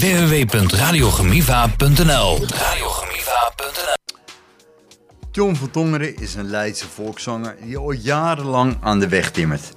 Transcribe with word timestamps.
www.radiogemiva.nl 0.00 2.38
Radiogemiva.nl 2.48 3.94
John 5.32 5.54
van 5.54 5.70
Tongeren 5.70 6.16
is 6.16 6.34
een 6.34 6.50
Leidse 6.50 6.88
volkszanger 6.88 7.56
die 7.62 7.76
al 7.76 7.92
jarenlang 7.92 8.76
aan 8.80 9.00
de 9.00 9.08
weg 9.08 9.30
timmert. 9.30 9.72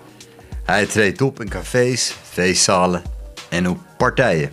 Hij 0.64 0.86
treedt 0.86 1.22
op 1.22 1.42
in 1.42 1.50
cafés, 1.50 2.16
feestzalen 2.30 3.02
en 3.50 3.70
op 3.70 3.80
partijen. 3.98 4.52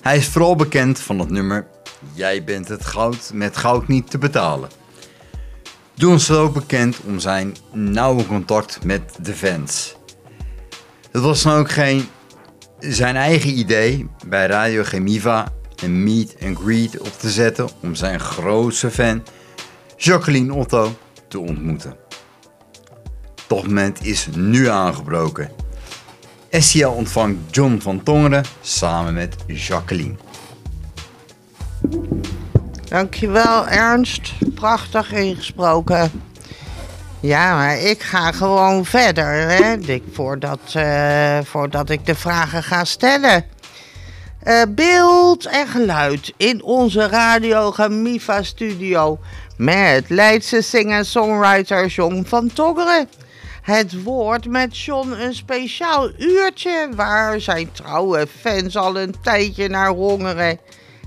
Hij 0.00 0.16
is 0.16 0.28
vooral 0.28 0.56
bekend 0.56 1.00
van 1.00 1.18
het 1.18 1.30
nummer 1.30 1.66
Jij 2.14 2.44
bent 2.44 2.68
het 2.68 2.86
goud 2.86 3.30
met 3.34 3.56
goud 3.56 3.88
niet 3.88 4.10
te 4.10 4.18
betalen. 4.18 4.70
John 5.94 6.14
is 6.14 6.30
ook 6.30 6.54
bekend 6.54 7.00
om 7.06 7.18
zijn 7.18 7.56
nauwe 7.72 8.26
contact 8.26 8.84
met 8.84 9.18
de 9.22 9.34
fans. 9.34 9.96
Het 11.10 11.22
was 11.22 11.42
dan 11.42 11.58
ook 11.58 11.70
geen 11.70 12.08
zijn 12.88 13.16
eigen 13.16 13.58
idee 13.58 14.08
bij 14.26 14.46
Radio 14.46 14.82
Gemiva 14.84 15.52
een 15.82 16.02
meet 16.02 16.36
and 16.44 16.58
greet 16.58 16.98
op 16.98 17.18
te 17.18 17.30
zetten 17.30 17.68
om 17.82 17.94
zijn 17.94 18.20
grootste 18.20 18.90
fan 18.90 19.22
Jacqueline 19.96 20.54
Otto 20.54 20.96
te 21.28 21.38
ontmoeten. 21.38 21.96
Dat 23.46 23.66
moment 23.66 24.04
is 24.04 24.28
nu 24.36 24.68
aangebroken. 24.68 25.50
SCL 26.50 26.86
ontvangt 26.86 27.38
John 27.50 27.78
van 27.80 28.02
Tongeren 28.02 28.44
samen 28.60 29.14
met 29.14 29.36
Jacqueline. 29.46 30.14
Dankjewel 32.88 33.68
Ernst, 33.68 34.32
prachtig 34.54 35.12
ingesproken. 35.12 36.10
Ja, 37.22 37.54
maar 37.54 37.78
ik 37.78 38.02
ga 38.02 38.32
gewoon 38.32 38.84
verder, 38.84 39.48
hè, 39.48 39.76
voordat, 40.12 40.60
eh, 40.72 41.38
voordat 41.44 41.90
ik 41.90 42.06
de 42.06 42.14
vragen 42.14 42.62
ga 42.62 42.84
stellen. 42.84 43.44
Eh, 44.38 44.62
beeld 44.68 45.46
en 45.46 45.66
geluid 45.66 46.32
in 46.36 46.62
onze 46.62 47.08
Radio 47.08 47.70
Gamiva 47.70 48.42
studio 48.42 49.18
met 49.56 50.04
Leidse 50.08 50.62
singer-songwriter 50.62 51.86
John 51.86 52.24
van 52.26 52.52
Tongeren. 52.52 53.08
Het 53.62 54.02
woord 54.02 54.46
met 54.48 54.78
John 54.78 55.10
een 55.10 55.34
speciaal 55.34 56.10
uurtje 56.18 56.88
waar 56.94 57.40
zijn 57.40 57.72
trouwe 57.72 58.26
fans 58.40 58.76
al 58.76 59.00
een 59.00 59.14
tijdje 59.22 59.68
naar 59.68 59.90
hongeren. 59.90 60.58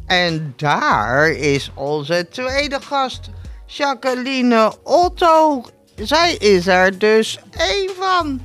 En 0.06 0.54
daar 0.56 1.30
is 1.30 1.72
onze 1.74 2.28
tweede 2.30 2.80
gast, 2.82 3.30
Jacqueline 3.66 4.74
Otto. 4.84 5.64
Zij 5.96 6.34
is 6.34 6.68
er 6.68 6.98
dus 6.98 7.40
één 7.58 7.90
van. 8.00 8.42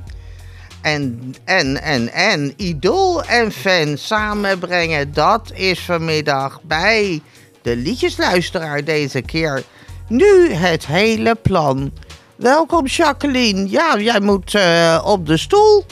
En, 0.81 1.35
en, 1.43 1.81
en, 1.81 2.13
en, 2.13 2.53
idool 2.57 3.23
en 3.23 3.51
fan 3.51 3.97
samenbrengen, 3.97 5.13
dat 5.13 5.51
is 5.53 5.79
vanmiddag 5.79 6.61
bij 6.61 7.21
de 7.61 7.75
liedjesluisteraar 7.75 8.83
deze 8.83 9.21
keer. 9.21 9.63
Nu 10.07 10.53
het 10.53 10.85
hele 10.85 11.35
plan. 11.35 11.91
Welkom 12.35 12.85
Jacqueline. 12.85 13.69
Ja, 13.69 13.97
jij 13.99 14.19
moet 14.19 14.53
uh, 14.53 15.01
op 15.05 15.27
de 15.27 15.37
stoel. 15.37 15.85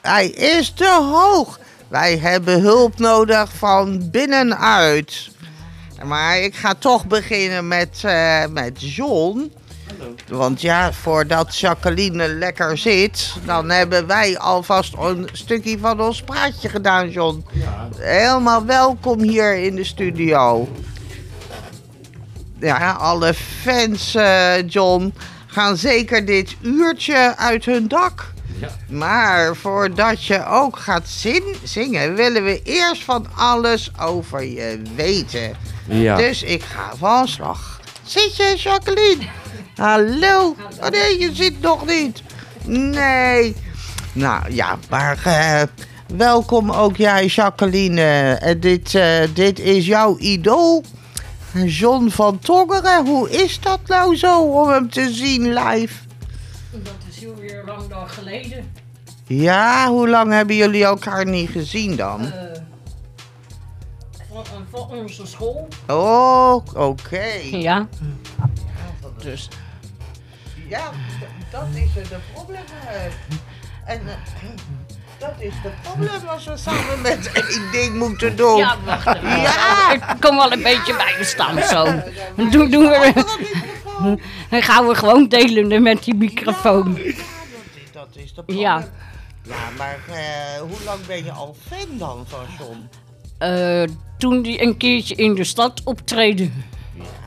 Hij 0.00 0.28
is 0.28 0.70
te 0.70 0.98
hoog. 1.12 1.58
Wij 1.88 2.18
hebben 2.18 2.60
hulp 2.60 2.98
nodig 2.98 3.52
van 3.56 4.10
binnenuit. 4.10 5.30
Maar 6.04 6.38
ik 6.38 6.54
ga 6.54 6.74
toch 6.74 7.06
beginnen 7.06 7.68
met, 7.68 8.02
uh, 8.04 8.44
met 8.46 8.94
John. 8.94 9.52
Want 10.28 10.60
ja, 10.60 10.92
voordat 10.92 11.56
Jacqueline 11.58 12.28
lekker 12.28 12.78
zit, 12.78 13.34
dan 13.44 13.70
hebben 13.70 14.06
wij 14.06 14.38
alvast 14.38 14.94
een 14.98 15.28
stukje 15.32 15.78
van 15.78 16.00
ons 16.00 16.22
praatje 16.22 16.68
gedaan, 16.68 17.10
John. 17.10 17.44
Ja, 17.52 17.88
Helemaal 17.98 18.64
welkom 18.64 19.20
hier 19.20 19.56
in 19.56 19.74
de 19.76 19.84
studio. 19.84 20.68
Ja, 22.60 22.92
alle 22.92 23.34
fans, 23.34 24.14
eh, 24.14 24.68
John, 24.68 25.14
gaan 25.46 25.76
zeker 25.76 26.24
dit 26.24 26.56
uurtje 26.60 27.36
uit 27.36 27.64
hun 27.64 27.88
dak. 27.88 28.32
ja. 28.60 28.68
Maar 28.88 29.56
voordat 29.56 30.24
je 30.24 30.46
ook 30.46 30.78
gaat 30.78 31.08
zin- 31.08 31.54
zingen, 31.62 32.14
willen 32.14 32.44
we 32.44 32.60
eerst 32.62 33.04
van 33.04 33.26
alles 33.36 33.90
over 34.00 34.44
je 34.44 34.82
weten. 34.96 35.56
ja. 35.88 36.16
Dus 36.16 36.42
ik 36.42 36.62
ga 36.62 36.92
van 36.96 37.28
slag. 37.28 37.73
Zit 38.04 38.36
je, 38.36 38.54
Jacqueline? 38.56 39.22
Hallo? 39.76 40.56
Oh 40.80 40.88
nee, 40.90 41.20
je 41.20 41.34
zit 41.34 41.60
nog 41.60 41.86
niet. 41.86 42.22
Nee. 42.66 43.56
Nou 44.12 44.52
ja, 44.52 44.78
maar 44.90 45.20
eh, 45.24 45.62
welkom 46.16 46.70
ook 46.70 46.96
jij, 46.96 47.26
Jacqueline. 47.26 48.02
Eh, 48.34 48.60
dit, 48.60 48.94
eh, 48.94 49.20
dit 49.34 49.58
is 49.58 49.86
jouw 49.86 50.18
idool. 50.18 50.84
John 51.64 52.08
van 52.08 52.38
Tongeren. 52.38 53.06
Hoe 53.06 53.30
is 53.30 53.60
dat 53.60 53.80
nou 53.86 54.16
zo 54.16 54.40
om 54.40 54.68
hem 54.68 54.90
te 54.90 55.12
zien 55.12 55.42
live? 55.42 55.94
Dat 56.70 56.92
is 57.10 57.20
heel 57.20 57.34
weer 57.40 57.62
lang 57.66 57.88
dag 57.88 58.14
geleden. 58.14 58.72
Ja, 59.26 59.88
hoe 59.88 60.08
lang 60.08 60.32
hebben 60.32 60.56
jullie 60.56 60.84
elkaar 60.84 61.26
niet 61.26 61.50
gezien 61.50 61.96
dan? 61.96 62.32
Eh, 64.34 64.40
van, 64.52 64.66
van 64.70 64.98
onze 64.98 65.26
school. 65.26 65.68
Oh, 65.88 66.56
oké. 66.74 67.24
Ja. 67.42 67.88
Dus. 69.22 69.48
Ja, 70.68 70.90
dat 71.50 71.66
is 71.74 71.88
het 71.94 72.08
de 72.08 72.16
probleem. 72.34 72.62
eh. 72.88 73.04
En 73.94 74.00
eh, 74.08 74.14
dat 75.18 75.32
is 75.38 75.52
de 75.62 75.70
probleem 75.82 76.28
als 76.28 76.44
we 76.44 76.56
samen 76.56 77.00
met 77.02 77.32
één 77.48 77.70
ding 77.72 77.94
moeten 77.98 78.36
doen. 78.36 78.56
Ja, 78.56 78.76
wacht 78.84 79.06
even. 79.06 79.40
Ja. 79.40 79.92
Ik 79.92 80.02
kom 80.20 80.36
wel 80.36 80.52
een 80.52 80.62
beetje 80.62 80.96
bij 80.96 81.14
me 81.18 81.24
staan 81.24 81.62
zo. 81.62 81.84
Doen, 82.50 82.70
doen 82.70 82.88
we, 82.88 83.12
dan 84.50 84.62
gaan 84.62 84.86
we 84.86 84.94
gewoon 84.94 85.28
delen 85.28 85.82
met 85.82 86.04
die 86.04 86.14
microfoon. 86.14 86.94
Ja, 86.96 87.02
dat 87.02 87.12
is, 87.74 87.92
dat 87.92 88.08
is 88.12 88.34
de 88.34 88.42
probleem. 88.42 88.58
Ja. 88.60 88.84
Ja, 89.42 89.54
maar 89.78 89.98
eh, 90.10 90.60
hoe 90.60 90.84
lang 90.84 91.06
ben 91.06 91.24
je 91.24 91.32
al 91.32 91.56
fan 91.68 91.98
dan 91.98 92.24
van 92.28 92.44
John? 92.58 92.88
Eh, 93.44 93.82
toen 94.18 94.42
die 94.42 94.62
een 94.62 94.76
keertje 94.76 95.14
in 95.14 95.34
de 95.34 95.44
stad 95.44 95.80
optreden. 95.84 96.64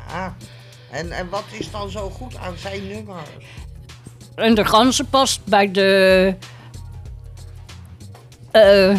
Ja. 0.09 0.35
En, 0.91 1.11
en 1.11 1.29
wat 1.29 1.43
is 1.51 1.71
dan 1.71 1.89
zo 1.89 2.09
goed 2.09 2.37
aan 2.37 2.53
zijn 2.57 2.87
nummers? 2.87 3.29
En 4.35 4.55
de 4.55 4.65
ganzen 4.65 5.09
past 5.09 5.45
bij 5.45 5.71
de... 5.71 6.35
eh 8.51 8.95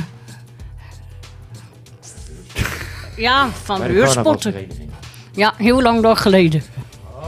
ja, 3.16 3.48
van 3.48 3.76
de 3.76 3.82
Bij 3.82 3.92
de 3.92 3.98
huurspotten. 3.98 4.54
Ja, 5.32 5.54
heel 5.56 5.82
lang 5.82 6.02
dag 6.02 6.22
geleden. 6.22 6.62
Oké. 7.14 7.26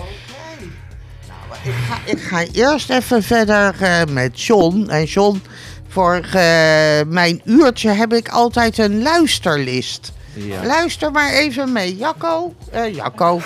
Nou, 1.29 1.61
ik 1.65 1.75
ga, 1.89 1.99
ik 2.05 2.21
ga 2.21 2.45
eerst 2.53 2.91
even 2.91 3.23
verder 3.23 3.83
eh, 3.83 4.05
met 4.05 4.43
John. 4.43 4.89
En 4.89 5.05
John, 5.05 5.43
voor 5.91 6.15
eh, 6.33 7.01
mijn 7.07 7.41
uurtje 7.45 7.91
heb 7.91 8.13
ik 8.13 8.29
altijd 8.29 8.79
een 8.79 9.03
luisterlist. 9.03 10.13
Ja. 10.33 10.65
Luister 10.65 11.11
maar 11.13 11.33
even 11.33 11.73
mee. 11.73 11.97
Jacco. 11.97 12.55
eh 12.71 12.95
Jacco. 12.95 13.37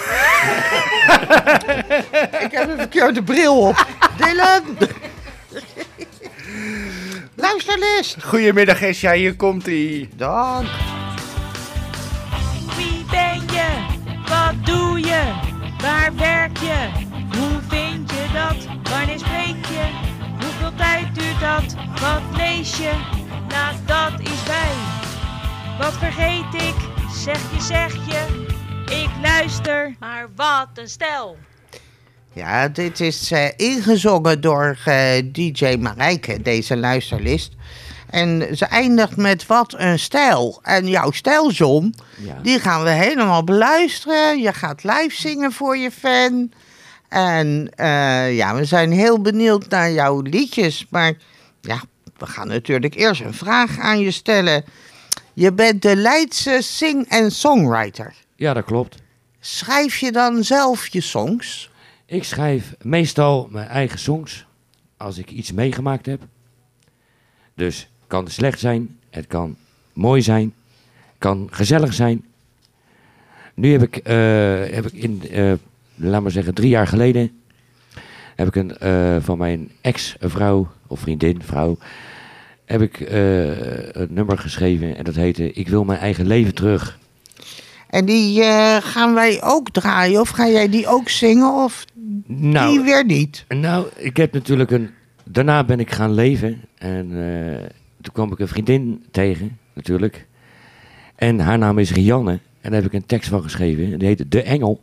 ik 2.45 2.51
heb 2.51 2.69
een 2.69 2.77
verkeerde 2.79 3.23
bril 3.23 3.61
op. 3.61 3.87
Dylan. 4.17 4.63
Luisterlist. 7.37 8.17
Goedemiddag 8.25 8.83
Esja, 8.83 9.13
hier 9.13 9.35
komt 9.37 9.67
ie. 9.67 10.09
Dank. 10.17 10.67
Wie 12.77 13.05
ben 13.11 13.41
je? 13.53 13.67
Wat 14.29 14.67
doe 14.67 14.99
je? 15.01 15.23
Waar 15.83 16.11
werk 16.17 16.59
je? 16.59 16.89
Hoe 17.39 17.59
vind 17.69 18.11
je 18.11 18.25
dat? 18.33 18.57
Wanneer 18.93 19.19
dat? 21.45 21.75
Wat 22.01 22.37
lees 22.37 22.77
je? 22.77 22.91
Nou, 23.49 23.75
dat 23.87 24.21
is 24.21 24.43
wij. 24.47 24.73
Wat 25.79 25.93
vergeet 25.93 26.63
ik? 26.63 26.75
Zeg 27.15 27.41
je, 27.55 27.61
zeg 27.61 27.95
je. 27.95 28.47
Ik 29.03 29.11
luister. 29.23 29.95
Maar 30.01 30.29
wat 30.37 30.69
een 30.75 30.89
stel. 30.89 31.37
Ja, 32.33 32.69
dit 32.69 33.01
is 33.01 33.31
eh, 33.31 33.49
ingezongen 33.57 34.41
door 34.41 34.79
eh, 34.85 35.23
DJ 35.33 35.77
Marijke, 35.81 36.43
deze 36.43 36.77
luisterlist. 36.77 37.53
En 38.11 38.57
ze 38.57 38.65
eindigt 38.65 39.17
met 39.17 39.47
wat 39.47 39.75
een 39.77 39.99
stijl. 39.99 40.61
En 40.63 40.87
jouw 40.89 41.11
stijl, 41.11 41.51
John, 41.51 41.95
Ja. 42.17 42.39
die 42.43 42.61
gaan 42.61 42.83
we 42.83 42.91
helemaal 42.91 43.45
beluisteren. 43.45 44.39
Je 44.41 44.53
gaat 44.53 44.85
live 44.85 45.15
zingen 45.15 45.53
voor 45.53 45.77
je 45.77 45.91
fan. 45.91 46.53
En 47.09 47.71
eh, 47.75 48.37
ja, 48.37 48.55
we 48.55 48.65
zijn 48.65 48.93
heel 48.93 49.21
benieuwd 49.21 49.69
naar 49.69 49.91
jouw 49.93 50.21
liedjes. 50.21 50.87
Maar 50.91 51.13
ja, 51.65 51.83
we 52.17 52.27
gaan 52.27 52.49
natuurlijk 52.49 52.95
eerst 52.95 53.21
een 53.21 53.35
vraag 53.35 53.79
aan 53.79 54.01
je 54.01 54.11
stellen. 54.11 54.65
Je 55.33 55.53
bent 55.53 55.83
de 55.83 55.97
Leidse 55.97 56.59
sing- 56.63 57.09
en 57.09 57.31
songwriter. 57.31 58.15
ja, 58.37 58.55
dat 58.55 58.65
klopt. 58.65 59.03
Schrijf 59.41 59.97
je 59.97 60.13
dan 60.13 60.45
zelf 60.45 60.87
je 60.87 61.01
songs? 61.01 61.71
Ik 62.07 62.25
schrijf 62.25 62.75
meestal 62.83 63.49
mijn 63.51 63.69
eigen 63.69 63.99
songs 63.99 64.47
als 64.97 65.19
ik 65.19 65.31
iets 65.31 65.53
meegemaakt 65.53 66.07
heb. 66.07 66.23
Dus 67.55 67.79
het 67.79 68.07
kan 68.07 68.29
slecht 68.29 68.59
zijn, 68.59 68.99
het 69.11 69.27
kan 69.27 69.57
mooi 69.93 70.23
zijn. 70.23 70.55
kan 71.19 71.49
gezellig 71.51 71.95
zijn. 71.95 72.25
Nu 73.55 73.73
heb 73.73 73.83
ik, 73.83 73.97
eh, 73.97 74.15
heb 74.75 74.87
ik 74.87 74.93
in, 74.93 75.23
eh, 75.31 75.53
laat 75.95 76.23
maar 76.23 76.31
zeggen, 76.31 76.55
drie 76.55 76.69
jaar 76.69 76.87
geleden... 76.87 77.44
heb 78.35 78.47
ik 78.47 78.55
een, 78.57 78.79
eh, 78.79 79.17
van 79.21 79.39
mijn 79.39 79.71
ex-vrouw, 79.81 80.69
of 80.87 81.01
vriendin, 81.01 81.43
vrouw... 81.43 81.77
heb 82.65 82.83
ik 82.83 83.01
eh, 83.01 83.93
een 83.93 84.09
nummer 84.11 84.39
geschreven 84.39 84.97
en 84.97 85.05
dat 85.05 85.15
heette... 85.15 85.53
Ik 85.53 85.69
wil 85.69 85.85
mijn 85.85 85.99
eigen 85.99 86.27
leven 86.27 86.55
terug. 86.55 86.99
En 87.89 88.05
die 88.05 88.43
eh, 88.43 88.77
gaan 88.77 89.15
wij 89.15 89.43
ook 89.43 89.71
draaien? 89.71 90.21
Of 90.21 90.29
ga 90.29 90.49
jij 90.49 90.69
die 90.69 90.87
ook 90.87 91.09
zingen? 91.09 91.55
Of 91.55 91.85
Nou, 92.27 92.71
die 92.71 92.81
weer 92.81 93.05
niet? 93.05 93.45
Nou, 93.49 93.87
ik 93.97 94.17
heb 94.17 94.33
natuurlijk 94.33 94.71
een. 94.71 94.91
Daarna 95.25 95.65
ben 95.65 95.81
ik 95.81 95.91
gaan 95.91 96.13
leven. 96.13 96.61
En 96.79 97.09
toen 98.01 98.13
kwam 98.13 98.33
ik 98.33 98.39
een 98.39 98.49
vriendin 98.49 99.05
tegen, 99.11 99.59
natuurlijk. 99.73 100.27
En 101.17 101.39
haar 101.39 101.59
naam 101.59 101.79
is 101.79 101.93
Rianne. 101.93 102.39
En 102.61 102.71
daar 102.71 102.83
heb 102.83 102.93
ik 102.93 102.93
een 102.93 103.07
tekst 103.07 103.29
van 103.29 103.43
geschreven. 103.43 103.93
En 103.93 103.99
die 103.99 104.09
heet 104.09 104.31
De 104.31 104.43
Engel. 104.43 104.83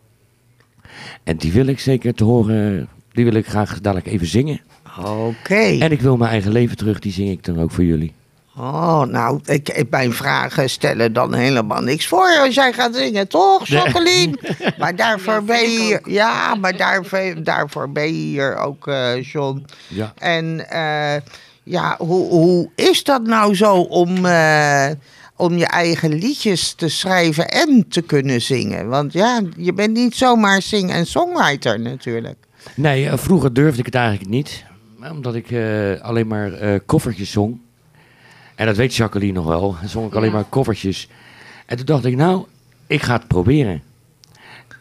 En 1.23 1.37
die 1.37 1.51
wil 1.51 1.65
ik 1.65 1.79
zeker 1.79 2.13
te 2.13 2.23
horen. 2.23 2.87
Die 3.11 3.25
wil 3.25 3.33
ik 3.33 3.47
graag 3.47 3.81
dadelijk 3.81 4.07
even 4.07 4.27
zingen. 4.27 4.61
Oké. 4.99 5.77
En 5.79 5.91
ik 5.91 6.01
wil 6.01 6.17
mijn 6.17 6.31
eigen 6.31 6.51
leven 6.51 6.77
terug. 6.77 6.99
Die 6.99 7.11
zing 7.11 7.29
ik 7.29 7.43
dan 7.43 7.59
ook 7.59 7.71
voor 7.71 7.83
jullie. 7.83 8.13
Oh, 8.57 9.01
nou, 9.01 9.39
ik, 9.45 9.69
ik, 9.69 9.89
mijn 9.89 10.13
vragen 10.13 10.69
stellen 10.69 11.13
dan 11.13 11.33
helemaal 11.33 11.81
niks 11.81 12.07
voor 12.07 12.37
als 12.39 12.55
jij 12.55 12.73
gaat 12.73 12.95
zingen, 12.95 13.27
toch, 13.27 13.67
Jacqueline? 13.67 14.37
Maar 14.79 14.95
daarvoor 14.95 15.43
ben 15.43 15.71
je 15.71 15.79
hier, 15.79 16.01
ja, 16.05 16.55
maar 16.55 16.77
daarvoor, 16.77 17.43
daarvoor 17.43 17.91
ben 17.91 18.05
je 18.05 18.11
hier 18.11 18.55
ook, 18.57 18.87
eh, 18.87 19.23
John. 19.23 19.65
Ja. 19.87 20.13
En 20.17 20.69
eh, 20.69 21.21
ja, 21.63 21.95
hoe, 21.97 22.29
hoe 22.29 22.69
is 22.75 23.03
dat 23.03 23.23
nou 23.23 23.55
zo 23.55 23.75
om, 23.75 24.25
eh, 24.25 24.89
om 25.35 25.57
je 25.57 25.67
eigen 25.67 26.13
liedjes 26.13 26.73
te 26.73 26.89
schrijven 26.89 27.47
en 27.49 27.85
te 27.89 28.01
kunnen 28.01 28.41
zingen? 28.41 28.87
Want 28.87 29.13
ja, 29.13 29.41
je 29.57 29.73
bent 29.73 29.93
niet 29.93 30.15
zomaar 30.15 30.61
zing- 30.61 30.91
en 30.91 31.05
songwriter 31.05 31.79
natuurlijk. 31.79 32.37
Nee, 32.75 33.09
eh, 33.09 33.17
vroeger 33.17 33.53
durfde 33.53 33.79
ik 33.79 33.85
het 33.85 33.95
eigenlijk 33.95 34.29
niet. 34.29 34.65
Omdat 35.11 35.35
ik 35.35 35.51
eh, 35.51 36.01
alleen 36.01 36.27
maar 36.27 36.53
eh 36.53 36.79
koffertjes 36.85 37.31
zong. 37.31 37.59
En 38.55 38.65
dat 38.65 38.75
weet 38.75 38.95
Jacqueline 38.95 39.33
nog 39.33 39.45
wel. 39.45 39.75
Dan 39.79 39.89
zong 39.89 40.07
ik 40.07 40.15
alleen 40.15 40.31
maar 40.31 40.43
koffertjes. 40.43 41.09
En 41.65 41.77
toen 41.77 41.85
dacht 41.85 42.05
ik, 42.05 42.15
nou, 42.15 42.45
ik 42.87 43.01
ga 43.01 43.13
het 43.13 43.27
proberen. 43.27 43.81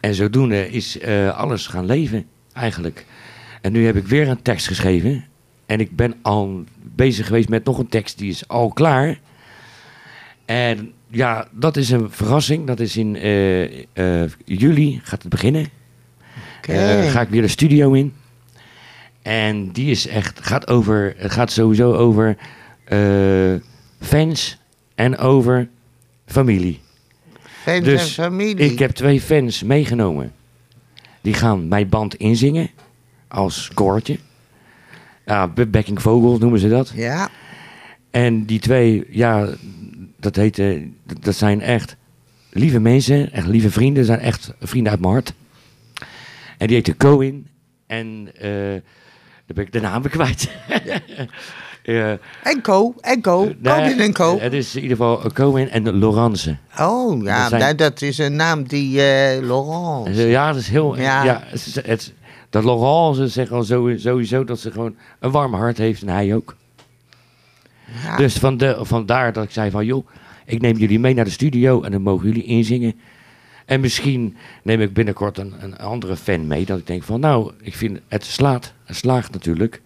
En 0.00 0.14
zodoende 0.14 0.70
is 0.70 1.02
alles 1.34 1.66
gaan 1.66 1.84
leven, 1.86 2.26
eigenlijk. 2.52 3.06
En 3.60 3.72
nu 3.72 3.86
heb 3.86 3.96
ik 3.96 4.06
weer 4.06 4.28
een 4.28 4.42
tekst 4.42 4.66
geschreven. 4.66 5.24
En 5.66 5.80
ik 5.80 5.96
ben 5.96 6.14
al 6.22 6.64
bezig 6.82 7.26
geweest 7.26 7.48
met 7.48 7.64
nog 7.64 7.78
een 7.78 7.88
tekst, 7.88 8.18
die 8.18 8.30
is 8.30 8.48
al 8.48 8.68
klaar. 8.68 9.18
En 10.44 10.92
ja, 11.08 11.48
dat 11.50 11.76
is 11.76 11.90
een 11.90 12.10
verrassing. 12.10 12.66
Dat 12.66 12.80
is 12.80 12.96
in 12.96 13.12
juli 14.44 15.00
gaat 15.02 15.22
het 15.22 15.30
beginnen. 15.30 15.79
Eh, 16.66 17.10
ga 17.10 17.20
ik 17.20 17.28
weer 17.28 17.42
de 17.42 17.48
studio 17.48 17.92
in. 17.92 18.12
En 19.22 19.70
die 19.72 19.90
is 19.90 20.06
echt, 20.06 20.38
gaat 20.42 20.68
over, 20.68 21.14
het 21.16 21.32
gaat 21.32 21.52
sowieso 21.52 21.92
over 21.94 22.36
eh, 22.84 23.54
fans 24.00 24.58
en 24.94 25.18
over 25.18 25.68
familie. 26.26 26.80
Fans 27.62 27.84
dus 27.84 28.00
en 28.18 28.24
familie. 28.24 28.56
Ik 28.72 28.78
heb 28.78 28.90
twee 28.90 29.20
fans 29.20 29.62
meegenomen. 29.62 30.32
Die 31.20 31.34
gaan 31.34 31.68
mijn 31.68 31.88
band 31.88 32.14
inzingen 32.14 32.70
als 33.28 33.70
koortje. 33.74 34.18
Be- 35.54 35.66
backing 35.66 36.02
vocals 36.02 36.38
noemen 36.38 36.60
ze 36.60 36.68
dat. 36.68 36.92
Ja, 36.94 37.28
En 38.10 38.44
die 38.44 38.58
twee, 38.60 39.04
ja, 39.10 39.48
dat, 40.16 40.36
heet, 40.36 40.58
eh, 40.58 40.80
dat- 41.06 41.24
dat 41.24 41.34
zijn 41.36 41.60
echt 41.60 41.96
lieve 42.50 42.80
mensen, 42.80 43.32
echt 43.32 43.46
lieve 43.46 43.70
vrienden. 43.70 44.04
zijn 44.04 44.18
echt 44.18 44.52
vrienden 44.60 44.92
uit 44.92 45.00
mijn 45.00 45.12
hart. 45.12 45.32
En 46.60 46.66
die 46.66 46.76
heette 46.76 46.96
Coin. 46.96 47.46
En 47.86 48.28
eh 48.34 48.48
daar 49.46 49.54
ben 49.54 49.64
ik 49.64 49.72
de 49.72 49.80
naam 49.80 50.02
kwijt. 50.02 50.48
Ja, 51.82 52.18
en 52.42 52.62
Co, 52.62 52.94
en 53.00 53.20
Co, 53.20 53.44
nee, 53.58 53.74
Conin 53.74 54.00
en 54.00 54.12
Co. 54.12 54.38
Het 54.40 54.52
is 54.52 54.74
in 54.76 54.82
ieder 54.82 54.96
geval 54.96 55.30
Coin 55.32 55.68
en 55.70 55.98
Laurence. 55.98 56.56
Oh, 56.78 57.22
ja, 57.24 57.40
Dat 57.40 57.48
zijn- 57.48 57.60
nou, 57.60 57.74
dat 57.74 58.02
is 58.02 58.18
een 58.18 58.36
naam 58.36 58.62
die 58.68 59.00
eh 59.02 59.42
Laurent. 59.42 60.06
En 60.06 60.14
ze- 60.14 60.22
Ja, 60.26 60.52
dat 60.52 60.60
is 60.60 60.68
heel. 60.68 60.96
Ja. 60.98 61.24
Ja. 61.24 61.42
het, 61.84 62.12
dat 62.50 62.64
Laurence 62.64 63.28
zegt 63.28 63.50
al 63.50 63.64
sowieso 63.96 64.44
dat 64.44 64.60
ze 64.60 64.70
gewoon 64.70 64.94
een 65.20 65.30
warm 65.30 65.54
hart 65.54 65.78
heeft 65.78 66.02
en 66.02 66.08
hij 66.08 66.34
ook. 66.34 66.56
Ja. 68.04 68.16
Dus 68.16 68.34
van 68.34 68.56
de, 68.56 68.76
vandaar 68.80 69.32
dat 69.32 69.44
ik 69.44 69.50
zei 69.50 69.70
van 69.70 69.84
joh, 69.86 70.06
ik 70.46 70.60
neem 70.60 70.76
jullie 70.76 71.00
mee 71.00 71.14
naar 71.14 71.24
de 71.24 71.30
studio 71.30 71.82
en 71.82 71.90
dan 71.92 72.02
mogen 72.02 72.26
jullie 72.26 72.44
inzingen. 72.44 73.00
En 73.70 73.81
misschien 73.81 74.37
neem 74.62 74.81
ik 74.81 74.93
binnenkort 74.93 75.38
een, 75.38 75.55
een 75.61 75.78
andere 75.78 76.17
fan 76.17 76.46
mee. 76.46 76.64
Dat 76.64 76.78
ik 76.78 76.87
denk 76.87 77.02
van 77.02 77.20
nou, 77.20 77.52
ik 77.62 77.75
vind 77.75 77.99
het 78.08 78.25
slaat. 78.25 78.72
Het 78.84 78.96
slaagt 78.96 79.32
natuurlijk. 79.32 79.81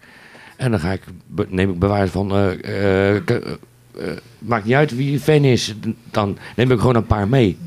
En 0.55 0.71
dan 0.71 0.79
ga 0.79 0.91
ik, 0.91 1.01
neem 1.47 1.69
ik 1.69 1.79
bewijs 1.79 2.09
van, 2.09 2.31
eh, 2.31 2.63
eh, 2.63 3.15
eh, 3.15 3.35
eh, 3.35 4.17
maakt 4.39 4.65
niet 4.65 4.73
uit 4.73 4.95
wie 4.95 5.11
je 5.11 5.19
fan 5.19 5.43
is. 5.43 5.75
Dan 6.11 6.37
neem 6.55 6.71
ik 6.71 6.79
gewoon 6.79 6.95
een 6.95 7.05
paar 7.05 7.27
mee. 7.27 7.57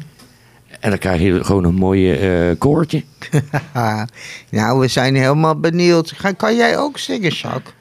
En 0.81 0.91
dan 0.91 0.99
krijg 0.99 1.21
je 1.21 1.45
gewoon 1.45 1.65
een 1.65 1.75
mooie 1.75 2.17
eh 2.17 2.59
koortje. 2.59 3.05
Nou, 4.51 4.81
we 4.81 4.89
zijn 4.89 5.15
helemaal 5.15 5.61
benieuwd. 5.61 6.13
Ga, 6.13 6.33
kan 6.33 6.57
jij 6.57 6.79
ook 6.79 6.99
zingen, 6.99 7.31
Jacques? 7.31 7.75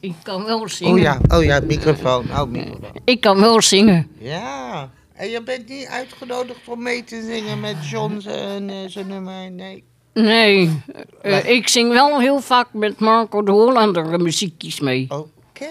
Ik 0.00 0.14
kan 0.22 0.44
wel 0.44 0.68
zingen. 0.68 0.92
Oh 0.92 0.98
ja, 0.98 1.20
oh 1.28 1.44
ja, 1.44 1.60
microfoon. 1.66 2.24
Oh, 2.30 2.44
microfoon. 2.44 3.00
Ik 3.04 3.20
kan 3.20 3.40
wel 3.40 3.62
zingen. 3.62 4.08
Ja. 4.18 4.90
En 5.14 5.28
je 5.28 5.42
bent 5.42 5.68
niet 5.68 5.86
uitgenodigd 5.86 6.68
om 6.68 6.82
mee 6.82 7.04
te 7.04 7.22
zingen 7.22 7.60
met 7.60 7.88
John 7.88 8.20
zijn 8.20 8.70
eh, 8.70 8.76
zijn 8.86 9.06
nummer? 9.06 9.50
Nee. 9.50 9.84
Nee, 10.14 10.82
eh, 11.22 11.48
ik 11.48 11.68
zing 11.68 11.92
wel 11.92 12.20
heel 12.20 12.40
vaak 12.40 12.72
met 12.72 12.98
Marco 12.98 13.42
de 13.42 13.50
Hollander 13.50 14.20
muziekjes 14.20 14.80
mee. 14.80 15.06
Oké. 15.08 15.68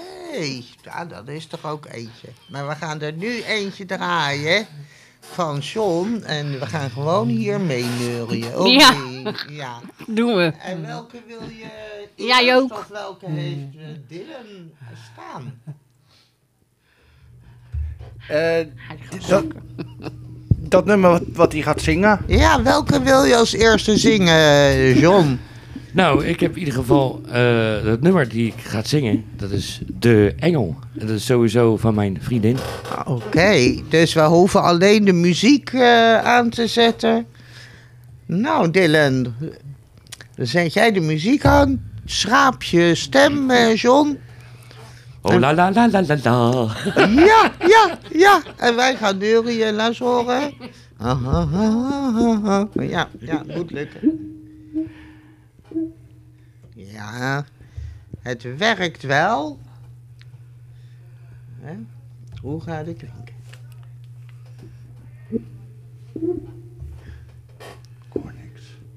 Ja, 0.84 1.06
dat 1.06 1.28
is 1.28 1.45
toch 1.45 1.66
ook 1.66 1.86
eentje. 1.86 2.28
Maar 2.50 2.68
we 2.68 2.75
gaan 2.75 3.01
er 3.01 3.13
nu 3.13 3.44
eentje 3.44 3.86
draaien 3.86 4.68
van 5.19 5.60
John. 5.60 6.24
En 6.25 6.60
we 6.60 6.66
gaan 6.66 6.89
gewoon 6.89 7.28
hier 7.28 7.62
mee 7.62 7.84
neurien. 7.84 8.57
Oké. 8.57 8.69
Ja. 8.69 8.94
ja. 9.50 9.80
Doen 10.07 10.36
we. 10.36 10.54
En 10.60 10.86
welke 10.86 11.18
wil 11.28 11.42
je 11.50 11.68
Jij 12.16 12.44
eerst 12.44 12.62
ook. 12.62 12.72
Of 12.72 12.88
welke 12.88 13.30
heeft 13.30 13.75
eh, 13.75 13.88
Dylan 14.07 14.72
staan? 15.13 15.62
Eh, 18.28 18.66
dat, 19.28 19.44
dat 20.50 20.86
nummer 20.86 21.10
wat, 21.10 21.24
wat 21.34 21.51
hij 21.53 21.62
gaat 21.62 21.82
zingen. 21.82 22.20
Ja, 22.27 22.63
welke 22.63 23.01
wil 23.01 23.24
je 23.24 23.36
als 23.36 23.53
eerste 23.53 23.98
zingen, 23.98 25.00
John? 25.00 25.39
Nou, 25.94 26.25
ik 26.25 26.39
heb 26.39 26.51
in 26.53 26.60
ieder 26.60 26.74
geval 26.74 27.22
eh 27.32 27.84
het 27.84 28.01
nummer 28.01 28.30
die 28.30 28.48
ik 28.48 28.62
ga 28.63 28.84
zingen. 28.84 29.25
Dat 29.36 29.51
is 29.51 29.82
De 30.00 30.34
Engel. 30.39 30.75
En 31.00 31.08
dat 31.08 31.15
is 31.15 31.25
sowieso 31.25 31.77
van 31.77 31.94
mijn 31.94 32.18
vriendin. 32.22 32.58
Oké, 33.06 33.82
dus 33.89 34.13
we 34.13 34.22
hoeven 34.22 34.62
alleen 34.62 35.06
de 35.06 35.13
muziek 35.13 35.70
eh, 35.74 36.18
aan 36.18 36.50
te 36.50 36.68
zetten. 36.68 37.25
Nou, 38.25 38.72
Dylan, 38.72 39.34
dan 40.36 40.48
zet 40.48 40.74
jij 40.74 40.92
de 40.92 41.00
muziek 41.00 41.46
aan. 41.46 41.92
Schraap 42.06 42.63
je 42.63 42.96
stem, 42.96 43.50
eh, 43.50 43.75
John. 43.75 44.18
Oh 45.25 45.39
la 45.39 45.51
la 45.53 45.70
la 45.70 45.88
la 45.88 46.01
la 46.01 46.15
la. 46.15 46.68
Ja, 47.30 47.51
ja, 47.60 47.98
ja. 48.12 48.42
En 48.58 48.75
wij 48.75 48.96
gaan 48.96 49.18
neurien, 49.18 49.74
laat 49.74 49.98
horen. 49.98 50.53
Ja, 52.74 53.10
ja, 53.20 53.44
moet 53.48 53.72
lukken. 53.72 54.01
Ja, 56.75 57.46
het 58.22 58.58
werkt 58.58 59.03
wel. 59.03 59.60
Hè? 61.62 61.74
Hoe 62.42 62.62
gaat 62.62 62.86
het 62.86 62.98
klinken? 62.98 63.36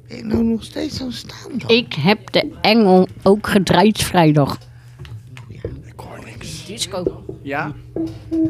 Ben 0.09 0.17
je 0.17 0.25
nou 0.25 0.45
nog 0.45 0.65
steeds 0.65 1.03
aan 1.03 1.13
staan 1.13 1.59
dan? 1.59 1.71
Ik 1.71 1.93
heb 1.93 2.33
de 2.33 2.59
Engel 2.61 3.09
ook 3.23 3.47
gedraaid 3.47 4.03
vrijdag. 4.03 4.59
Disco. 6.77 7.25
Ja? 7.43 7.73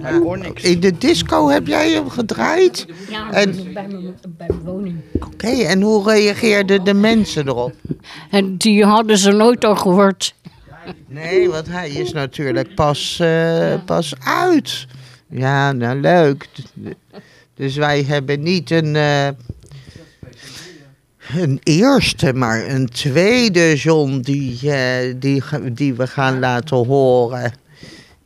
Ja. 0.03 0.09
Ik 0.09 0.23
hoor 0.23 0.39
niks. 0.39 0.63
In 0.63 0.81
de 0.81 0.99
disco 0.99 1.49
heb 1.49 1.67
jij 1.67 1.91
hem 1.91 2.09
gedraaid? 2.11 2.87
Ja, 3.11 3.31
En- 3.33 3.73
bij, 3.73 3.87
mijn, 3.89 4.15
bij 4.37 4.47
mijn 4.49 4.61
woning. 4.65 4.97
Oké, 5.13 5.47
en 5.49 5.81
hoe 5.83 6.11
reageerden 6.11 6.85
de 6.85 6.95
mensen 6.95 7.47
erop? 7.49 7.73
En 8.31 8.57
die 8.57 8.85
hadden 8.85 9.19
ze 9.19 9.31
nooit 9.33 9.65
al 9.65 9.77
gehoord. 9.77 10.35
Nee, 11.07 11.49
want 11.51 11.67
hij 11.69 11.91
is 11.91 12.13
natuurlijk 12.13 12.75
pas, 12.75 13.19
eh, 13.21 13.75
pas 13.85 14.15
uit. 14.25 14.87
Ja, 15.29 15.73
nou 15.73 16.01
leuk. 16.01 16.49
Dus 17.55 17.77
wij 17.77 18.03
hebben 18.03 18.43
niet 18.43 18.71
een, 18.71 18.97
eh, 18.97 19.29
een 21.35 21.61
eerste, 21.63 22.33
maar 22.33 22.67
een 22.69 22.89
tweede 22.89 23.75
John 23.75 24.19
die, 24.21 24.73
eh, 24.73 25.15
die, 25.17 25.43
die 25.73 25.95
we 25.95 26.07
gaan 26.07 26.39
laten 26.39 26.77
horen. 26.77 27.53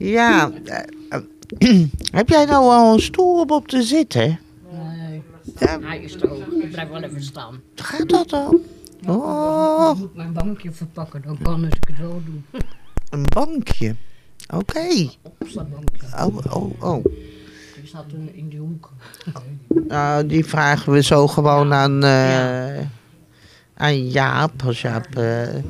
Ja, 0.08 0.50
eh, 0.64 0.82
eh, 1.08 1.20
Heb 2.18 2.28
jij 2.28 2.44
nou 2.44 2.64
al 2.64 2.92
een 2.94 3.00
stoel 3.00 3.40
om 3.40 3.50
op 3.50 3.68
te 3.68 3.82
zitten? 3.82 4.38
Nee, 4.72 5.22
Ja, 5.58 5.80
hij 5.80 6.00
is 6.02 6.14
hoog. 6.20 6.46
Ik 6.46 6.70
blijf 6.70 6.88
wel 6.88 7.02
even 7.02 7.22
staan. 7.22 7.60
gaat 7.74 8.08
dat 8.08 8.28
dan? 8.28 8.58
Oh, 9.06 9.90
Ik 9.94 9.98
moet 9.98 10.14
mijn 10.14 10.32
bankje 10.32 10.72
verpakken, 10.72 11.22
dan 11.22 11.38
kan 11.42 11.64
ik 11.66 11.74
het 11.88 11.98
wel 11.98 12.22
doen. 12.24 12.44
een 13.10 13.24
bankje. 13.34 13.94
Oké. 14.54 15.08
Opslagbankje. 15.38 16.06
Oh, 16.24 16.36
oh, 16.56 16.82
oh. 16.82 17.04
Die 17.74 17.86
staat 17.88 18.04
in, 18.12 18.34
in 18.34 18.48
die 18.48 18.58
hoek. 18.58 18.92
Nou, 19.88 20.26
die 20.26 20.44
vragen 20.44 20.92
we 20.92 21.02
zo 21.02 21.26
gewoon 21.26 21.72
aan, 21.72 22.04
eh, 22.04 22.80
aan 23.74 24.08
Jaap. 24.08 24.62
Als 24.64 24.80
Jaap 24.80 25.06
eh, 25.16 25.54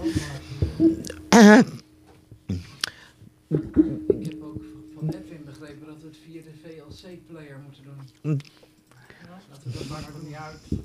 Ik 3.49 4.27
heb 4.27 4.43
ook 4.43 4.63
van 4.95 5.09
Edwin 5.09 5.43
begrepen 5.45 5.87
dat 5.87 5.97
we 6.01 6.07
het 6.09 6.17
via 6.27 6.41
de 6.43 6.51
VLC-player 6.63 7.57
moeten 7.65 7.83
doen. 7.85 7.93
Laten 7.97 8.10
we 8.10 8.10
dat 8.23 9.89
maakt 9.89 10.07
er 10.07 10.13
niet 10.23 10.35
uit. 10.35 10.59
Ja, 10.69 10.77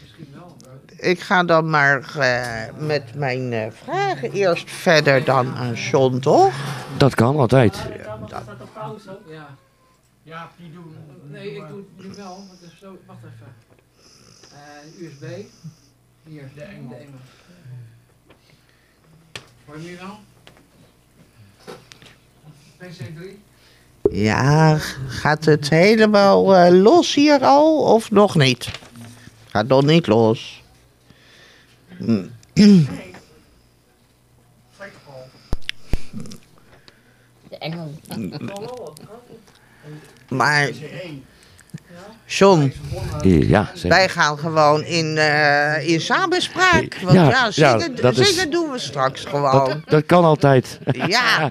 Misschien 0.00 0.28
wel. 0.32 0.56
ik 0.96 1.20
ga 1.20 1.44
dan 1.44 1.70
maar 1.70 2.18
eh, 2.18 2.74
met 2.78 3.14
mijn 3.14 3.52
eh, 3.52 3.70
vragen 3.72 4.32
eerst 4.32 4.70
verder 4.70 5.24
dan 5.24 5.54
aan 5.54 5.74
John, 5.74 6.18
toch? 6.18 6.54
Dat 6.96 7.14
kan 7.14 7.36
altijd. 7.36 7.76
Ja. 9.28 9.56
Ja, 10.22 10.50
die 10.56 10.72
doen. 10.72 10.94
Nee, 11.22 11.54
ik 11.54 11.68
doe 11.68 11.84
het 11.96 12.06
nu 12.06 12.14
wel. 12.14 12.36
want 12.36 12.50
het 12.50 12.72
is 12.72 12.78
zo, 12.78 12.98
wacht 13.06 13.18
even. 13.18 13.54
Eh, 14.52 15.02
USB. 15.02 15.46
Hier, 16.22 16.50
de 16.54 16.62
engel. 16.62 16.88
De 16.88 16.94
engel. 16.94 17.18
Hoor 19.64 19.80
je 19.80 19.88
nu 19.88 19.96
wel? 19.96 20.18
PC3. 22.78 23.49
Ja, 24.10 24.76
gaat 25.08 25.44
het 25.44 25.68
helemaal 25.68 26.56
eh, 26.56 26.80
los 26.82 27.14
hier 27.14 27.40
al 27.44 27.78
of 27.94 28.10
nog 28.10 28.34
niet? 28.34 28.70
Gaat 29.46 29.66
nog 29.66 29.82
niet 29.84 30.06
los. 30.06 30.62
Hm. 31.98 32.22
De 37.48 37.58
engel. 37.58 37.94
Maar, 40.28 40.70
John, 42.26 42.72
Ja, 43.22 43.70
zeg. 43.74 43.90
wij 43.92 44.08
gaan 44.08 44.38
gewoon 44.38 44.84
in, 44.84 45.16
eh, 45.18 45.88
in 45.88 46.00
samenspraak. 46.00 46.98
Want 47.02 47.14
Ja, 47.14 47.28
ja, 47.28 47.50
ja, 47.54 47.78
zingen, 47.78 47.96
dat 47.96 48.16
is- 48.18 48.28
zingen 48.34 48.50
doen 48.50 48.70
we 48.70 48.78
straks 48.78 49.24
gewoon. 49.24 49.64
Dat, 49.68 49.78
dat 49.88 50.06
kan 50.06 50.24
altijd. 50.24 50.78
Ja. 50.92 51.50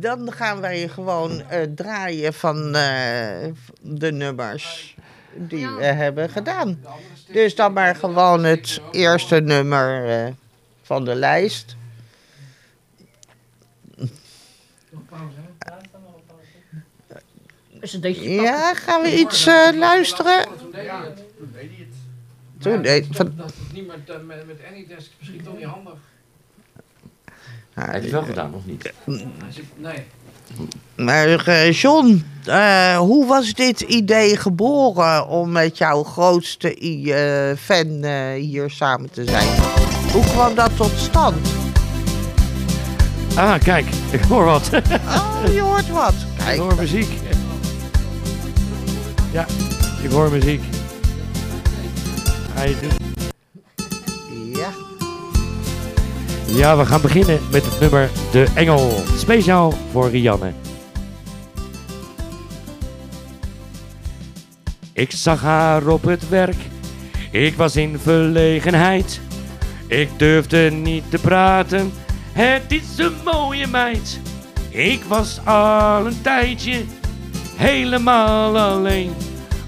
Dan 0.00 0.32
gaan 0.32 0.60
wij 0.60 0.88
gewoon 0.88 1.40
eh, 1.48 1.62
draaien 1.74 2.34
van 2.34 2.74
eh, 2.74 3.46
de 3.80 4.12
nummers 4.12 4.96
die 5.34 5.68
we 5.68 5.84
hebben 5.84 6.30
gedaan. 6.30 6.80
Dus 7.32 7.54
dan 7.54 7.72
maar 7.72 7.96
gewoon 7.96 8.44
het 8.44 8.80
eerste 8.92 9.40
nummer 9.40 10.08
eh, 10.26 10.32
van 10.82 11.04
de 11.04 11.14
lijst. 11.14 11.76
Is 17.80 17.92
het 17.92 18.02
deze 18.02 18.30
Ja, 18.30 18.74
gaan 18.74 19.02
we 19.02 19.18
iets 19.18 19.46
eh, 19.46 19.68
luisteren? 19.74 20.46
Toen 20.58 20.70
deed 20.70 20.88
hij 20.88 21.00
het. 21.00 21.20
Toen 22.58 22.82
deed 22.82 22.84
hij 22.84 22.94
het. 22.96 23.06
Dat, 23.06 23.16
van- 23.16 23.36
dat 23.36 23.46
het 23.46 23.72
niet 23.72 23.86
met, 23.86 24.26
met, 24.26 24.46
met 24.46 24.56
Anydesk 24.70 25.10
misschien 25.18 25.42
toch 25.42 25.56
niet 25.56 25.64
handig. 25.64 25.94
Heb 27.84 27.94
je 27.94 28.00
het 28.00 28.10
wel 28.10 28.22
gedaan, 28.22 28.54
of 28.54 28.60
niet? 28.64 28.92
Hij 29.04 29.22
zit, 29.50 29.64
nee. 29.76 29.98
Maar 30.96 31.46
eh, 31.46 31.72
John, 31.72 32.24
eh, 32.44 32.96
hoe 32.98 33.26
was 33.26 33.52
dit 33.52 33.80
idee 33.80 34.36
geboren 34.36 35.28
om 35.28 35.52
met 35.52 35.78
jouw 35.78 36.02
grootste 36.02 36.82
i- 36.84 37.10
eh, 37.12 37.56
fan 37.56 38.02
eh, 38.02 38.32
hier 38.40 38.70
samen 38.70 39.10
te 39.10 39.24
zijn? 39.24 39.48
Hoe 40.12 40.24
kwam 40.24 40.54
dat 40.54 40.76
tot 40.76 40.90
stand? 40.96 41.36
Ah, 43.34 43.58
kijk, 43.62 43.86
ik 44.10 44.20
hoor 44.20 44.44
wat. 44.44 44.70
Oh, 45.06 45.52
je 45.52 45.60
hoort 45.60 45.88
wat. 45.90 46.12
Ik 46.12 46.44
Kijk, 46.44 46.58
hoor 46.58 46.74
muziek. 46.76 47.08
Ja, 49.32 49.46
ik 50.02 50.10
hoor 50.10 50.30
muziek. 50.30 50.62
Ga 52.54 52.62
je 52.62 52.76
Ja, 56.50 56.76
we 56.76 56.86
gaan 56.86 57.00
beginnen 57.00 57.40
met 57.50 57.64
het 57.64 57.80
nummer 57.80 58.10
De 58.30 58.46
Engel. 58.54 59.02
Speciaal 59.16 59.74
voor 59.92 60.10
Rianne. 60.10 60.52
Ik 64.92 65.10
zag 65.12 65.40
haar 65.40 65.86
op 65.86 66.02
het 66.02 66.28
werk. 66.28 66.56
Ik 67.30 67.56
was 67.56 67.76
in 67.76 67.98
verlegenheid. 67.98 69.20
Ik 69.86 70.08
durfde 70.16 70.70
niet 70.70 71.10
te 71.10 71.18
praten. 71.18 71.92
Het 72.32 72.72
is 72.72 72.98
een 72.98 73.16
mooie 73.24 73.66
meid. 73.66 74.20
Ik 74.68 75.04
was 75.04 75.40
al 75.44 76.06
een 76.06 76.22
tijdje 76.22 76.84
helemaal 77.56 78.58
alleen. 78.58 79.12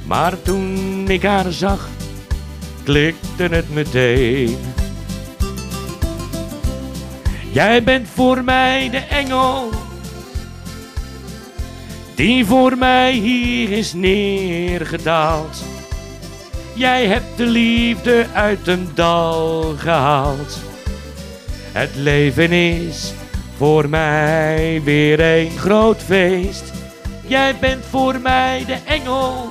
Maar 0.06 0.42
toen 0.42 1.04
ik 1.08 1.22
haar 1.22 1.52
zag, 1.52 1.88
klikte 2.84 3.42
het 3.42 3.74
meteen. 3.74 4.69
Jij 7.52 7.82
bent 7.82 8.08
voor 8.08 8.44
mij 8.44 8.90
de 8.90 8.98
engel 8.98 9.70
die 12.14 12.46
voor 12.46 12.78
mij 12.78 13.12
hier 13.12 13.70
is 13.70 13.92
neergedaald. 13.92 15.64
Jij 16.74 17.06
hebt 17.06 17.36
de 17.36 17.46
liefde 17.46 18.26
uit 18.34 18.68
een 18.68 18.88
dal 18.94 19.62
gehaald. 19.76 20.58
Het 21.72 21.90
leven 21.94 22.52
is 22.52 23.12
voor 23.56 23.88
mij 23.88 24.80
weer 24.84 25.20
een 25.20 25.50
groot 25.50 26.02
feest. 26.02 26.72
Jij 27.26 27.56
bent 27.60 27.84
voor 27.84 28.20
mij 28.20 28.64
de 28.66 28.78
engel 28.84 29.48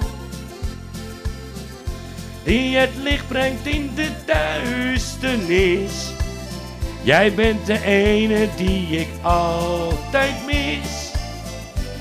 die 2.44 2.78
het 2.78 2.92
licht 3.04 3.28
brengt 3.28 3.66
in 3.66 3.90
de 3.96 4.10
duisternis. 4.26 6.19
Jij 7.02 7.34
bent 7.34 7.66
de 7.66 7.84
ene 7.84 8.48
die 8.56 8.88
ik 8.88 9.08
altijd 9.22 10.34
mis. 10.46 11.12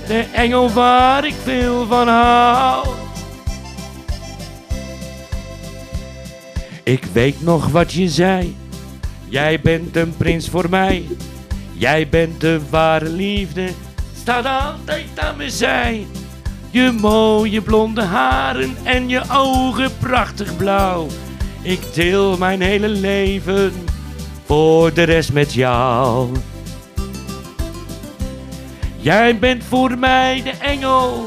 De 0.07 0.25
engel 0.33 0.71
waar 0.71 1.27
ik 1.27 1.35
veel 1.43 1.87
van 1.87 2.09
hou. 2.09 2.87
Ik 6.83 7.05
weet 7.13 7.43
nog 7.43 7.69
wat 7.69 7.93
je 7.93 8.09
zei. 8.09 8.57
Jij 9.25 9.61
bent 9.61 9.97
een 9.97 10.17
prins 10.17 10.49
voor 10.49 10.71
mij. 10.71 11.05
Jij 11.73 12.09
bent 12.09 12.41
de 12.41 12.61
ware 12.71 13.09
liefde. 13.09 13.69
Staat 14.21 14.45
altijd 14.45 15.19
aan 15.19 15.37
mijn. 15.37 16.07
Je 16.71 16.93
mooie 17.01 17.61
blonde 17.61 18.03
haren 18.03 18.77
en 18.85 19.09
je 19.09 19.23
ogen 19.33 19.97
prachtig 19.99 20.57
blauw. 20.57 21.07
Ik 21.63 21.81
deel 21.95 22.39
mijn 22.39 22.61
hele 22.61 22.89
leven 22.89 23.73
voor 24.49 24.95
de 24.95 25.03
rest 25.03 25.33
met 25.33 25.55
jou. 25.55 26.29
Jij 28.97 29.39
bent 29.39 29.65
voor 29.65 29.99
mij 29.99 30.43
de 30.43 30.51
engel 30.51 31.27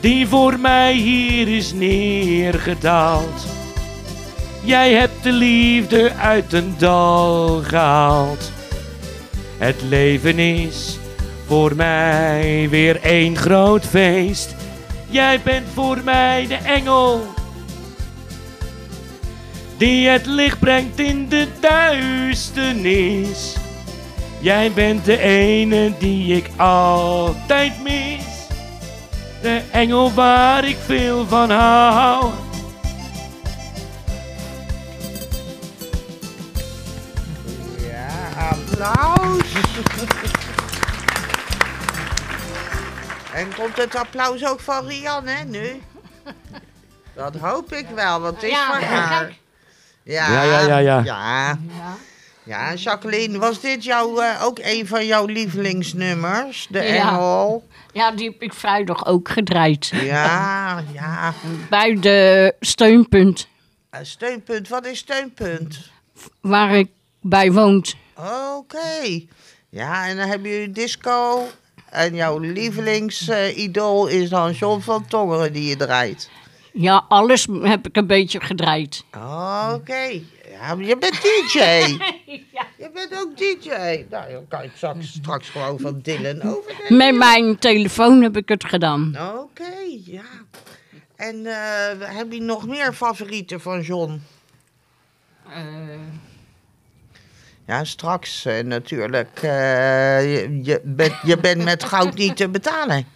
die 0.00 0.26
voor 0.26 0.58
mij 0.58 0.94
hier 0.94 1.48
is 1.56 1.72
neergedaald. 1.72 3.46
Jij 4.64 4.92
hebt 4.92 5.22
de 5.22 5.32
liefde 5.32 6.12
uit 6.12 6.52
een 6.52 6.74
dal 6.78 7.62
gehaald. 7.62 8.52
Het 9.58 9.82
leven 9.88 10.38
is 10.38 10.98
voor 11.46 11.76
mij 11.76 12.66
weer 12.70 13.00
één 13.02 13.36
groot 13.36 13.84
feest. 13.86 14.54
Jij 15.08 15.40
bent 15.44 15.66
voor 15.74 15.98
mij 16.04 16.46
de 16.46 16.54
engel 16.54 17.34
die 19.76 20.08
het 20.08 20.26
licht 20.26 20.58
brengt 20.58 20.98
in 20.98 21.28
de 21.28 21.48
duisternis. 21.60 23.56
Jij 24.40 24.72
bent 24.72 25.04
de 25.04 25.18
ene 25.18 25.92
die 25.98 26.36
ik 26.36 26.50
altijd 26.56 27.82
mis. 27.82 28.24
De 29.42 29.62
engel 29.72 30.12
waar 30.12 30.64
ik 30.64 30.76
veel 30.86 31.26
van 31.26 31.50
hou. 31.50 32.30
Ja, 37.78 38.08
applaus. 38.50 39.52
En 43.32 43.54
komt 43.54 43.76
het 43.76 43.94
applaus 43.94 44.44
ook 44.46 44.60
van 44.60 44.86
Rianne 44.86 45.44
nu? 45.46 45.82
Dat 47.14 47.34
hoop 47.36 47.72
ik 47.72 47.86
wel, 47.94 48.20
want 48.20 48.34
het 48.34 48.44
is 48.44 48.50
Ja, 48.50 48.66
voor 48.66 48.82
haar. 48.86 49.24
kijk. 49.24 49.34
Ja, 50.06 50.32
Ja, 50.32 50.42
ja, 50.42 50.60
ja, 50.60 50.78
ja. 50.78 51.02
ja. 51.04 51.58
Ja. 51.76 51.96
Ja, 52.42 52.74
Jacqueline, 52.74 53.38
was 53.38 53.60
dit 53.60 53.84
jou, 53.84 54.22
eh, 54.24 54.44
ook 54.44 54.58
een 54.62 54.86
van 54.86 55.06
jouw 55.06 55.26
lievelingsnummers? 55.26 56.66
De 56.70 56.78
Ja. 56.82 57.08
Engel? 57.08 57.66
Ja, 57.92 58.10
die 58.10 58.28
heb 58.30 58.42
ik 58.42 58.52
vrijdag 58.54 59.06
ook 59.06 59.28
gedraaid. 59.28 59.86
Ja, 59.94 60.82
ja. 60.92 61.34
Bij 61.70 62.00
de 62.00 62.54
steunpunt 62.60 63.48
Eh, 63.90 64.00
Steunpunt, 64.02 64.68
wat 64.68 64.86
is 64.86 64.98
steunpunt? 64.98 65.78
waar 66.40 66.74
ik 66.74 66.88
bij 67.20 67.52
woont. 67.52 67.94
Oké. 68.56 69.20
Ja, 69.68 70.06
en 70.08 70.16
dan 70.16 70.28
heb 70.28 70.44
je 70.44 70.68
disco. 70.72 71.46
En 71.90 72.14
jouw 72.14 72.38
lievelingsidool 72.38 74.06
is 74.06 74.28
dan 74.28 74.52
John 74.52 74.80
van 74.80 75.06
Tongeren 75.06 75.52
die 75.52 75.68
je 75.68 75.76
draait. 75.76 76.30
Ja, 76.78 77.04
alles 77.08 77.46
heb 77.62 77.86
ik 77.86 77.96
een 77.96 78.06
beetje 78.06 78.40
gedraaid. 78.40 79.04
Oké. 79.74 80.20
Ja, 80.50 80.74
maar 80.74 80.84
je 80.84 80.96
bent 80.98 81.22
DJ. 81.22 81.58
Je 82.78 82.90
bent 82.94 83.20
ook 83.20 83.36
DJ. 83.36 84.04
Nou, 84.10 84.32
dan 84.32 84.48
kan 84.48 84.62
ik 84.62 84.70
straks, 84.74 85.12
straks 85.12 85.48
gewoon 85.48 85.78
van 85.80 86.00
Dylan 86.02 86.42
overnemen. 86.42 86.96
Met 86.96 87.14
mijn 87.14 87.58
telefoon 87.58 88.22
heb 88.22 88.36
ik 88.36 88.48
het 88.48 88.64
gedaan. 88.64 89.16
Oké, 89.34 89.74
ja. 90.04 90.22
En 91.16 91.46
eh, 91.46 92.16
heb 92.16 92.32
je 92.32 92.40
nog 92.40 92.66
meer 92.66 92.92
favorieten 92.92 93.60
van 93.60 93.80
John? 93.80 94.22
Ja, 97.66 97.84
straks 97.84 98.44
eh, 98.44 98.64
natuurlijk. 98.64 99.38
eh, 99.42 100.34
je, 100.34 100.60
je, 100.62 100.80
bent, 100.84 101.14
je 101.22 101.38
bent 101.38 101.64
met 101.64 101.84
goud 101.84 102.14
niet 102.14 102.36
te 102.36 102.48
betalen. 102.48 103.06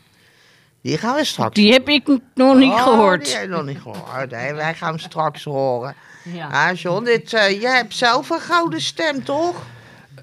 Die 0.82 0.98
gaan 0.98 1.14
we 1.14 1.24
straks. 1.24 1.54
Die 1.54 1.72
heb 1.72 1.88
ik 1.88 2.06
nog 2.34 2.56
niet 2.56 2.72
Oh, 2.72 2.82
gehoord. 2.82 3.24
Die 3.24 3.34
heb 3.34 3.42
je 3.42 3.48
nog 3.48 3.64
niet 3.64 3.78
gehoord. 3.80 4.30
Nee, 4.30 4.52
wij 4.54 4.74
gaan 4.74 4.88
hem 4.88 4.98
straks 4.98 5.44
horen. 5.44 5.94
Ja. 6.24 6.48
Ah, 6.68 6.74
John, 6.76 7.04
dit, 7.04 7.32
eh, 7.32 7.60
jij 7.60 7.76
hebt 7.76 7.94
zelf 7.94 8.30
een 8.30 8.40
gouden 8.40 8.80
stem, 8.80 9.24
toch? 9.24 9.54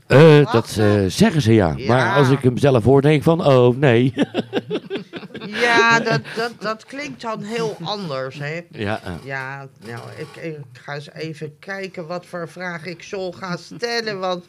Eh, 0.08 0.52
dat 0.52 0.76
eh, 0.80 1.02
zeggen 1.08 1.42
ze 1.42 1.54
ja. 1.54 1.74
Ja. 1.78 1.88
Maar 1.88 2.16
als 2.16 2.30
ik 2.30 2.42
hem 2.42 2.58
zelf 2.58 2.84
hoor, 2.84 3.02
denk 3.02 3.16
ik 3.16 3.24
van, 3.24 3.46
oh 3.46 3.78
nee. 3.78 4.14
Ja, 5.48 6.00
dat, 6.00 6.22
dat, 6.36 6.52
dat 6.60 6.86
klinkt 6.86 7.22
dan 7.22 7.42
heel 7.44 7.78
anders, 7.84 8.38
hè? 8.40 8.60
ja, 8.72 9.00
Ja, 9.24 9.68
nou, 9.86 10.00
ik, 10.18 10.44
ik 10.44 10.58
ga 10.74 10.94
eens 10.94 11.12
even 11.14 11.56
kijken 11.60 12.08
wat 12.08 12.26
voor 12.26 12.50
vraag 12.50 12.86
ik 12.86 13.04
zo 13.04 13.32
ga 13.32 13.58
stellen. 13.58 14.20
Want 14.20 14.46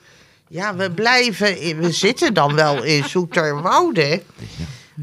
ja, 0.48 0.74
we 0.76 0.90
blijven, 0.90 1.60
in- 1.60 1.78
we 1.78 1.92
zitten 1.92 2.34
dan 2.34 2.54
wel 2.54 2.82
in 2.82 3.04
Zoeterwoude. 3.04 4.22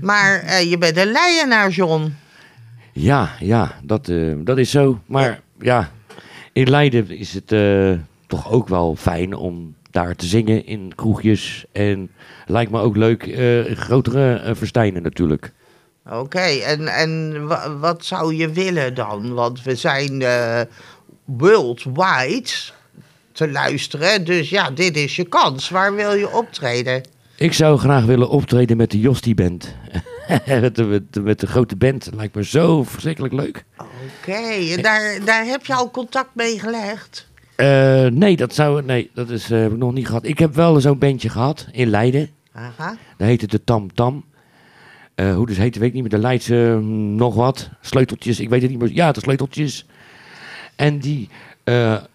Maar 0.02 0.40
eh, 0.40 0.70
je 0.70 0.78
bent 0.78 0.98
een 0.98 1.12
leienaar, 1.12 1.70
John. 1.70 2.16
ja, 2.94 3.30
ja 3.40 3.72
dat, 3.84 4.08
eh, 4.10 4.34
dat 4.38 4.58
is 4.58 4.70
zo. 4.72 5.00
Maar 5.06 5.42
ja, 5.60 5.92
in 6.54 6.70
Leiden 6.70 7.10
is 7.10 7.34
het 7.34 7.52
eh, 7.52 7.92
toch 8.28 8.52
ook 8.52 8.68
wel 8.68 8.96
fijn 8.96 9.34
om 9.34 9.76
daar 9.92 10.16
te 10.16 10.26
zingen 10.26 10.66
in 10.66 10.92
kroegjes. 10.96 11.66
En 11.72 12.12
lijkt 12.46 12.72
me 12.72 12.80
ook 12.80 12.96
leuk, 12.96 13.24
grotere 13.78 14.52
verstijnen 14.56 15.02
natuurlijk. 15.02 15.52
Oké, 16.10 16.40
en, 16.40 16.88
en 16.88 17.46
wa- 17.48 17.78
wat 17.78 18.06
zou 18.06 18.36
je 18.36 18.50
willen 18.52 18.94
dan? 18.94 19.34
Want 19.34 19.64
we 19.64 19.76
zijn 19.76 20.24
worldwide 21.26 22.50
te 23.32 23.52
luisteren. 23.52 24.26
Dus 24.26 24.50
ja, 24.50 24.72
dit 24.72 24.98
is 24.98 25.16
je 25.16 25.24
kans. 25.24 25.70
Waar 25.70 25.96
wil 25.96 26.14
je 26.14 26.32
optreden? 26.32 27.04
Ik 27.38 27.54
zou 27.54 27.78
graag 27.78 28.06
willen 28.06 28.30
optreden 28.30 28.78
met 28.78 28.92
de 28.92 29.00
Josti 29.00 29.36
Band. 29.36 29.76
met, 30.62 30.76
de, 30.76 30.84
met, 30.84 31.14
de, 31.14 31.22
met 31.22 31.40
de 31.40 31.48
grote 31.48 31.76
band. 31.76 32.10
Lijkt 32.14 32.36
me 32.36 32.44
zo 32.44 32.84
verschrikkelijk 32.84 33.34
leuk. 33.34 33.66
Oké, 33.78 34.32
en 34.76 34.82
daar, 34.82 35.20
daar 35.26 35.46
heb 35.46 35.66
je 35.66 35.74
al 35.74 35.92
contact 35.92 36.30
mee 36.34 36.60
gelegd? 36.60 37.28
Eh, 37.56 38.06
nee, 38.06 38.36
dat 38.36 38.54
zou, 38.54 38.84
nee, 38.84 39.10
dat 39.14 39.30
is, 39.30 39.52
eh, 39.52 39.60
heb 39.60 39.72
ik 39.72 39.78
nog 39.78 39.94
niet 39.94 40.08
gehad. 40.08 40.26
Ik 40.26 40.40
heb 40.40 40.56
wel 40.56 40.80
zo'n 40.80 40.98
bandje 40.98 41.30
gehad 41.30 41.68
in 41.72 41.88
Leiden. 41.88 42.30
Aha. 42.52 42.98
Dat 43.18 43.28
heette 43.28 43.48
de 43.48 43.64
Tam 43.64 43.94
Tam. 43.94 44.26
Eh, 45.16 45.36
hoe 45.36 45.46
dus 45.46 45.58
heette, 45.58 45.80
weet 45.80 45.88
ik 45.88 45.94
niet 45.94 46.04
meer. 46.04 46.12
De 46.12 46.28
Leidse 46.28 46.78
mm, 46.82 47.16
nog 47.16 47.36
wat. 47.36 47.70
Sleuteltjes, 47.82 48.40
ik 48.40 48.50
weet 48.50 48.62
het 48.62 48.72
niet 48.72 48.80
meer. 48.80 48.92
Ja, 48.92 49.12
de 49.12 49.20
sleuteltjes. 49.20 49.86
En 50.76 51.00
die 51.00 51.30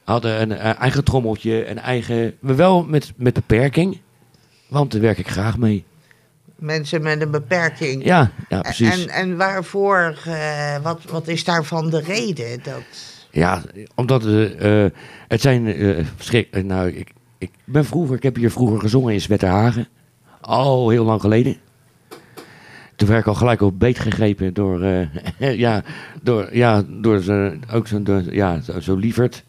hadden 0.04 0.40
een 0.40 0.52
eigen 0.76 1.04
trommeltje, 1.04 1.68
een 1.68 1.78
eigen... 1.78 2.34
Maar 2.40 2.56
wel 2.56 2.84
met, 2.84 3.12
met 3.16 3.34
beperking. 3.34 3.98
Want 4.70 4.92
daar 4.92 5.00
werk 5.00 5.18
ik 5.18 5.28
graag 5.28 5.58
mee. 5.58 5.84
Mensen 6.56 7.02
met 7.02 7.20
een 7.20 7.30
beperking. 7.30 8.04
Ja, 8.04 8.30
ja 8.48 8.60
precies. 8.60 9.06
En, 9.06 9.08
en 9.08 9.36
waarvoor, 9.36 10.18
eh, 10.24 10.82
wat, 10.82 11.04
wat 11.10 11.28
is 11.28 11.44
daarvan 11.44 11.90
de 11.90 12.00
reden? 12.00 12.60
Dat... 12.62 12.82
Ja, 13.30 13.62
omdat 13.94 14.26
eh, 14.26 14.84
het 15.28 15.40
zijn 15.40 15.66
eh, 15.66 16.62
nou, 16.62 16.90
ik, 16.90 17.10
ik 17.38 17.50
ben 17.64 17.84
vroeger, 17.84 18.16
ik 18.16 18.22
heb 18.22 18.36
hier 18.36 18.50
vroeger 18.50 18.80
gezongen 18.80 19.12
in 19.12 19.20
Zwetterhagen. 19.20 19.88
Al 20.40 20.88
heel 20.88 21.04
lang 21.04 21.20
geleden. 21.20 21.56
Toen 22.96 23.08
werd 23.08 23.20
ik 23.20 23.26
al 23.26 23.34
gelijk 23.34 23.60
op 23.60 23.78
beet 23.78 23.98
gegrepen 23.98 24.54
door, 24.54 24.84
ja, 25.38 25.82
door, 26.22 26.56
ja, 26.56 26.82
door 26.88 27.20
zo, 27.20 27.52
ook 27.72 27.86
zo'n, 27.86 28.26
ja, 28.30 28.60
zo, 28.60 28.80
zo 28.80 28.94
lieverd. 28.94 29.44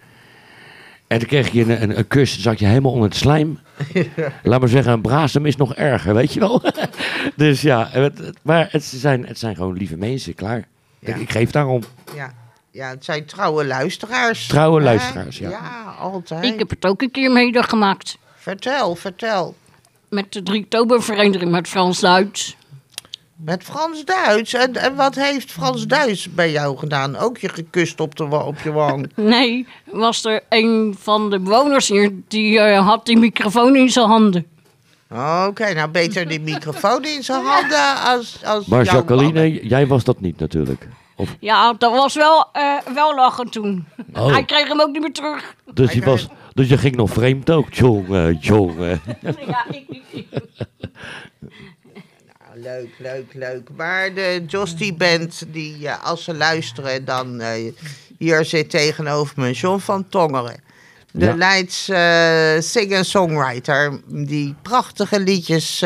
En 1.12 1.19
toen 1.19 1.28
kreeg 1.28 1.52
je 1.52 1.62
een, 1.62 1.82
een, 1.82 1.97
een 1.97 2.08
kus, 2.08 2.39
zat 2.39 2.60
je 2.60 2.65
helemaal 2.65 2.91
onder 2.91 3.10
het 3.10 3.17
slijm. 3.17 3.60
Laat 4.43 4.60
maar 4.60 4.69
zeggen, 4.69 4.93
een 4.93 5.02
brasem 5.02 5.45
is 5.45 5.56
nog 5.56 5.76
erger, 5.76 6.13
weet 6.13 6.34
je 6.34 6.39
wel. 6.39 6.62
dus 7.36 7.62
ja, 7.62 7.88
het, 7.89 8.32
maar 8.41 8.67
het 8.71 8.84
zijn, 8.84 9.26
het 9.26 9.39
zijn 9.39 9.56
gewoon 9.56 9.78
lieve 9.78 9.97
mensen, 9.97 10.36
klaar. 10.36 10.67
Ja. 11.00 11.15
Ik, 11.15 11.21
ik 11.21 11.32
geef 11.32 11.52
daarom. 11.52 11.84
Ja, 12.15 12.34
ja, 12.71 12.89
het 12.89 13.06
zijn 13.06 13.26
trouwe 13.26 13.65
luisteraars. 13.65 14.47
Trouwe 14.47 14.78
hè? 14.78 14.84
luisteraars, 14.84 15.38
ja. 15.38 15.50
Ja, 15.50 15.95
altijd. 16.00 16.43
Ik 16.43 16.60
heb 16.60 16.69
het 16.69 16.86
ook 16.86 17.02
een 17.02 17.12
keer 17.12 17.32
meegemaakt. 17.32 18.17
Vertel, 18.36 18.95
vertel. 18.95 19.56
Met 20.10 20.32
de 20.34 20.43
Driektobervereniging 20.43 21.52
met 21.52 21.67
Frans-Duits. 21.67 22.58
Met 23.43 23.63
Frans-Duits. 23.63 24.54
En, 24.54 24.75
en 24.75 24.95
wat 24.95 25.15
heeft 25.15 25.51
Frans-Duits 25.51 26.34
bij 26.34 26.51
jou 26.51 26.77
gedaan? 26.77 27.17
Ook 27.17 27.38
je 27.38 27.49
gekust 27.49 27.99
op, 27.99 28.15
de, 28.15 28.23
op 28.23 28.60
je 28.63 28.71
wang? 28.71 29.12
Nee, 29.15 29.67
was 29.86 30.25
er 30.25 30.43
een 30.49 30.95
van 30.99 31.30
de 31.30 31.39
bewoners 31.39 31.88
hier, 31.88 32.12
die 32.27 32.60
eh, 32.60 32.88
had 32.88 33.06
die 33.06 33.17
microfoon 33.17 33.75
in 33.75 33.89
zijn 33.89 34.06
handen. 34.08 34.45
Oké, 35.47 35.73
nou 35.73 35.89
beter 35.89 36.27
die 36.27 36.39
microfoon 36.39 37.06
in 37.06 37.23
zijn 37.23 37.43
handen 37.43 37.95
als, 38.04 38.39
als 38.45 38.65
Maar 38.65 38.84
jouw 38.84 38.93
mannen. 38.93 39.23
Jacqueline, 39.23 39.67
jij 39.67 39.88
was 39.88 40.04
dat 40.04 40.21
niet 40.21 40.39
natuurlijk. 40.39 40.88
Of, 41.15 41.36
Ja, 41.39 41.73
dat 41.77 41.91
was 41.91 42.15
wel, 42.15 42.49
eh, 42.51 42.77
wel 42.93 43.15
lachen 43.15 43.49
toen. 43.49 43.86
Oh. 44.13 44.32
Hij 44.32 44.43
kreeg 44.43 44.67
hem 44.67 44.82
ook 44.82 44.91
niet 44.91 45.01
meer 45.01 45.13
terug. 45.13 45.56
dus, 45.73 45.91
je 45.91 46.01
was, 46.01 46.27
dus 46.54 46.69
je 46.69 46.77
ging 46.77 46.95
nog 46.95 47.10
vreemd 47.10 47.51
ook. 47.51 47.73
Jongen, 47.73 48.38
jongen. 48.41 49.01
ja, 49.47 49.65
ik. 49.69 50.01
Nou, 50.12 50.43
leuk, 52.62 52.89
leuk, 52.97 53.34
leuk. 53.34 53.69
Maar 53.76 54.13
de 54.13 54.43
Josty 54.47 54.95
Band, 54.95 55.43
die, 55.47 55.88
eh, 55.88 56.04
als 56.04 56.24
ze 56.24 56.34
luisteren, 56.34 57.06
dan 57.06 57.39
eh, 57.39 57.74
hier 58.17 58.45
zit 58.45 58.69
tegenover 58.69 59.34
me 59.39 59.52
John 59.52 59.80
van 59.80 60.10
Tongeren. 60.10 60.60
De 61.12 61.26
Ja. 61.26 61.36
Leids 61.36 61.89
eh, 61.89 62.60
singer-songwriter, 62.60 64.02
die 64.08 64.56
prachtige 64.62 65.19
liedjes 65.19 65.86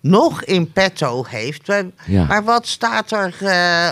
nog 0.00 0.44
in 0.44 0.72
petto 0.72 1.24
heeft. 1.28 1.72
Ja. 2.06 2.24
Maar 2.24 2.44
wat 2.44 2.66
staat 2.66 3.10
er 3.10 3.34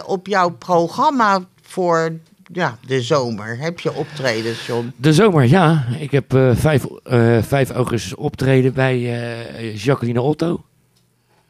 op 0.07 0.27
jouw 0.27 0.51
programma 0.51 1.45
voor 1.63 2.13
ja, 2.53 2.79
de 2.87 3.03
zomer? 3.03 3.59
Heb 3.59 3.81
je 3.81 3.95
optredens, 3.95 4.67
John? 4.67 4.93
De 4.97 5.13
zomer, 5.13 5.45
ja. 5.45 5.87
Ik 5.99 6.11
heb 6.11 6.35
eh 6.35 6.51
5, 6.55 6.85
eh 7.05 7.43
5 7.43 7.71
augustus 7.71 8.15
optreden 8.15 8.73
bij 8.73 8.95
eh, 8.95 9.77
Jacqueline 9.77 10.21
Otto. 10.21 10.63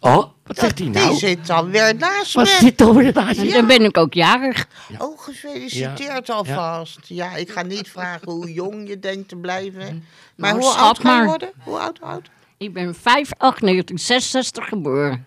Oh, 0.00 0.24
wat 0.44 0.58
zegt 0.58 0.78
hij 0.78 0.90
Die 0.90 1.00
nou? 1.02 1.16
zit 1.16 1.46
dan 1.46 1.70
weer 1.70 1.94
naast 1.94 2.32
Wat 2.34 2.44
me. 2.44 2.56
zit 2.60 2.80
er 2.80 2.94
weer 2.94 3.12
naast 3.14 3.52
dan 3.52 3.66
ben 3.66 3.82
ik 3.84 3.96
ook 3.98 4.14
jarig. 4.14 4.66
Oh, 4.98 5.18
gefeliciteerd 5.20 6.30
alvast. 6.30 6.98
Ja. 7.04 7.36
ik 7.36 7.50
ga 7.50 7.62
niet 7.62 7.88
vragen 7.90 8.30
hoe 8.32 8.52
jong 8.52 8.88
je 8.88 8.98
denkt 8.98 9.28
te 9.28 9.36
blijven. 9.36 10.04
Maar 10.36 10.54
hoe 10.54 10.64
oud 10.70 10.98
ga 10.98 11.20
je 11.20 11.24
worden? 11.26 11.50
Hoe 11.64 11.78
oud, 11.78 12.00
oud? 12.00 12.30
Ik 12.56 12.72
ben 12.72 12.94
5 12.94 13.30
8 13.38 13.60
1966 13.60 14.68
geboren. 14.68 15.26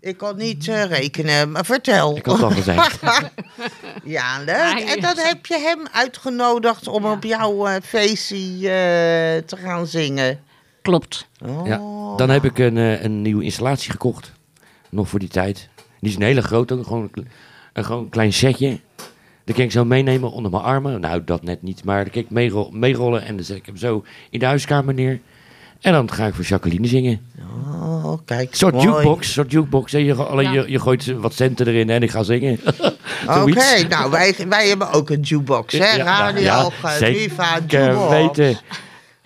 Ik 0.00 0.16
kon 0.16 0.36
niet 0.36 0.68
eh, 0.68 0.84
rekenen, 0.84 1.50
maar 1.50 1.64
vertel. 1.64 2.16
Ik 2.16 2.26
had 2.26 2.34
het 2.34 2.44
al 2.44 2.50
gezegd. 2.50 3.00
Ja, 4.04 4.38
leuk. 4.38 4.56
Hij 4.56 4.86
En 4.94 5.00
dan 5.00 5.18
heb 5.18 5.46
je 5.46 5.58
hem 5.58 5.86
uitgenodigd 5.92 6.88
om 6.88 7.04
op 7.04 7.22
jouw 7.24 7.66
eh, 7.66 7.74
feestje 7.82 8.36
eh, 8.36 9.46
te 9.46 9.56
gaan 9.56 9.86
zingen. 9.86 10.44
Klopt. 10.86 11.28
Oh. 11.44 11.66
Ja. 11.66 11.76
Dan 12.16 12.30
heb 12.30 12.44
ik 12.44 12.58
een, 12.58 12.76
eh, 12.76 13.02
een 13.02 13.22
nieuwe 13.22 13.44
installatie 13.44 13.90
gekocht. 13.90 14.32
Nog 14.90 15.08
voor 15.08 15.18
die 15.18 15.28
tijd. 15.28 15.68
Die 16.00 16.10
is 16.10 16.16
een 16.16 16.22
hele 16.22 16.42
grote, 16.42 16.84
gewoon 16.84 17.02
een, 17.02 17.10
kle- 17.10 17.24
een 17.72 17.84
gewoon 17.84 18.08
klein 18.08 18.32
setje. 18.32 18.80
Dat 19.44 19.54
kan 19.56 19.64
ik 19.64 19.72
zo 19.72 19.84
meenemen 19.84 20.30
onder 20.32 20.50
mijn 20.50 20.62
armen. 20.62 21.00
Nou, 21.00 21.22
dat 21.24 21.42
net 21.42 21.62
niet, 21.62 21.84
maar 21.84 22.02
dan 22.04 22.12
kan 22.12 22.22
ik 22.22 22.30
meerol- 22.30 22.70
meerollen 22.72 23.22
en 23.24 23.36
dan 23.36 23.44
zet 23.44 23.56
ik 23.56 23.66
hem 23.66 23.76
zo 23.76 24.04
in 24.30 24.38
de 24.38 24.46
huiskamer 24.46 24.94
neer. 24.94 25.20
En 25.80 25.92
dan 25.92 26.10
ga 26.12 26.26
ik 26.26 26.34
voor 26.34 26.44
Jacqueline 26.44 26.86
zingen. 26.86 27.26
Oh, 27.66 28.12
kijk. 28.24 28.50
Een 28.50 28.56
soort 28.56 28.74
mooi. 28.74 28.86
jukebox, 28.86 29.32
soort 29.32 29.50
jukebox. 29.50 29.92
En 29.92 30.04
je, 30.04 30.14
go- 30.14 30.22
alleen 30.22 30.52
Ja. 30.52 30.62
je, 30.62 30.70
je 30.70 30.78
gooit 30.80 31.06
wat 31.06 31.34
centen 31.34 31.66
erin 31.66 31.90
en 31.90 32.02
ik 32.02 32.10
ga 32.10 32.22
zingen. 32.22 32.58
Oké, 32.64 33.32
Zoiets. 33.32 33.86
nou 33.88 34.10
wij, 34.10 34.34
wij 34.48 34.68
hebben 34.68 34.90
ook 34.92 35.10
een 35.10 35.20
jukebox, 35.20 35.72
hè? 35.72 35.96
Radio 35.96 36.70
zeker 36.98 37.20
Viva 37.20 37.56
Ik 37.56 37.70
Jukebox. 37.70 38.08
weten. 38.10 38.58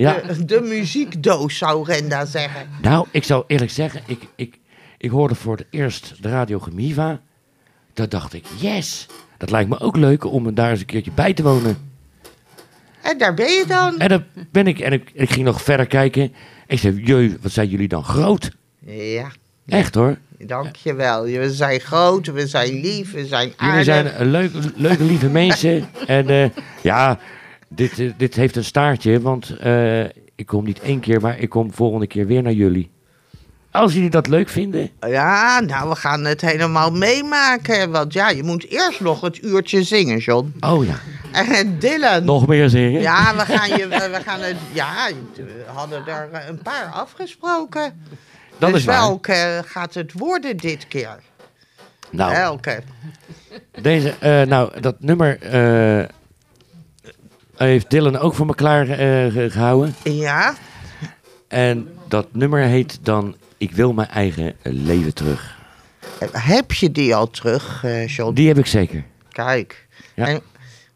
Ja. 0.00 0.20
De, 0.26 0.44
de 0.44 0.60
muziekdoos, 0.60 1.58
zou 1.58 1.84
Renda 1.84 2.24
zeggen. 2.24 2.68
Nou, 2.82 3.06
ik 3.10 3.24
zou 3.24 3.44
eerlijk 3.46 3.70
zeggen, 3.70 4.02
ik, 4.06 4.22
ik, 4.36 4.58
ik 4.98 5.10
hoorde 5.10 5.34
voor 5.34 5.56
het 5.56 5.66
eerst 5.70 6.14
de 6.22 6.28
Radio 6.28 6.58
Gemiva. 6.58 7.20
Daar 7.92 8.08
dacht 8.08 8.32
ik, 8.32 8.44
yes, 8.60 9.06
dat 9.38 9.50
lijkt 9.50 9.68
me 9.68 9.80
ook 9.80 9.96
leuk 9.96 10.24
om 10.24 10.54
daar 10.54 10.70
eens 10.70 10.80
een 10.80 10.86
keertje 10.86 11.10
bij 11.10 11.32
te 11.32 11.42
wonen. 11.42 11.78
En 13.02 13.18
daar 13.18 13.34
ben 13.34 13.50
je 13.52 13.64
dan. 13.68 13.98
En 13.98 14.08
dan 14.08 14.24
ben 14.52 14.66
ik, 14.66 14.78
en 14.78 14.92
ik, 14.92 15.10
ik 15.14 15.30
ging 15.30 15.44
nog 15.44 15.62
verder 15.62 15.86
kijken. 15.86 16.32
Ik 16.66 16.78
zei, 16.78 17.02
jee, 17.02 17.36
wat 17.40 17.52
zijn 17.52 17.68
jullie 17.68 17.88
dan 17.88 18.04
groot? 18.04 18.50
Ja, 18.86 19.30
Echt 19.66 19.94
hoor. 19.94 20.18
dankjewel. 20.38 21.22
We 21.24 21.52
zijn 21.52 21.80
groot, 21.80 22.26
we 22.26 22.46
zijn 22.46 22.80
lief, 22.80 23.12
we 23.12 23.26
zijn 23.26 23.42
Jullie 23.48 23.56
aardig. 23.72 23.84
zijn 23.84 24.20
een 24.20 24.30
leuke, 24.30 24.58
leuke, 24.74 25.04
lieve 25.04 25.28
mensen. 25.28 25.88
En 26.06 26.28
eh, 26.28 26.50
ja, 26.82 27.18
dit, 27.74 27.98
eh, 27.98 28.11
dit 28.16 28.35
heeft 28.35 28.56
een 28.56 28.64
staartje, 28.64 29.20
want 29.20 29.56
eh, 29.56 30.04
ik 30.35 30.46
kom 30.46 30.64
niet 30.64 30.80
één 30.80 31.00
keer, 31.00 31.20
maar 31.20 31.38
ik 31.38 31.48
kom 31.48 31.72
volgende 31.72 32.06
keer 32.06 32.26
weer 32.26 32.42
naar 32.42 32.52
jullie. 32.52 32.90
Als 33.70 33.92
jullie 33.92 34.11
dat 34.11 34.26
leuk 34.26 34.48
vinden. 34.48 34.90
Ja, 35.06 35.61
nou, 35.61 35.88
we 35.88 35.94
gaan 35.96 36.24
het 36.24 36.40
helemaal 36.40 36.90
meemaken. 36.92 37.90
Want 37.90 38.12
ja, 38.12 38.30
je 38.30 38.42
moet 38.42 38.66
eerst 38.68 39.00
nog 39.00 39.20
het 39.20 39.42
uurtje 39.42 39.83
zingen, 39.83 40.18
John. 40.18 40.54
Oh 40.61 40.85
ja, 40.85 40.94
En 41.33 41.78
Dylan. 41.78 42.24
nog 42.24 42.46
meer 42.46 42.68
zingen. 42.68 43.00
Ja, 43.00 43.35
we 43.37 43.40
gaan, 43.54 43.68
je, 43.68 43.88
we 43.88 44.20
gaan 44.24 44.40
het. 44.40 44.56
Ja, 44.72 45.09
we 45.35 45.64
hadden 45.66 46.06
er 46.06 46.28
eh, 46.33 46.48
een 46.48 46.62
paar 46.62 46.87
afgesproken. 46.92 48.02
dat 48.59 48.70
dus 48.70 48.78
is 48.78 48.85
waar. 48.85 48.98
welke 48.98 49.62
gaat 49.66 49.94
het 49.94 50.12
worden 50.12 50.56
dit 50.56 50.88
keer? 50.88 51.18
Nou, 52.11 52.33
Welke? 52.33 52.83
deze, 53.83 54.14
nou, 54.48 54.80
dat 54.80 54.96
nummer 55.00 55.38
heeft 57.68 57.90
Dylan 57.90 58.18
ook 58.18 58.35
voor 58.35 58.46
me 58.46 58.55
klaar 58.55 58.88
eh. 58.88 59.51
Ja, 60.03 60.55
En 61.49 61.88
dat 62.09 62.27
nummer 62.33 62.61
heet 62.62 62.99
dan 63.03 63.35
Ik 63.57 63.73
wil 63.73 63.92
mijn 63.92 64.09
eigen 64.09 64.55
leven 64.62 65.14
terug. 65.14 65.57
heb 66.33 66.73
je 66.73 66.92
die 66.92 67.14
al 67.14 67.31
terug, 67.31 67.85
eh 67.85 68.07
John? 68.07 68.35
Die 68.35 68.49
heb 68.49 68.59
ik 68.59 68.66
zeker. 68.66 69.05
Kijk. 69.29 69.87
Ja. 70.14 70.27
En 70.27 70.40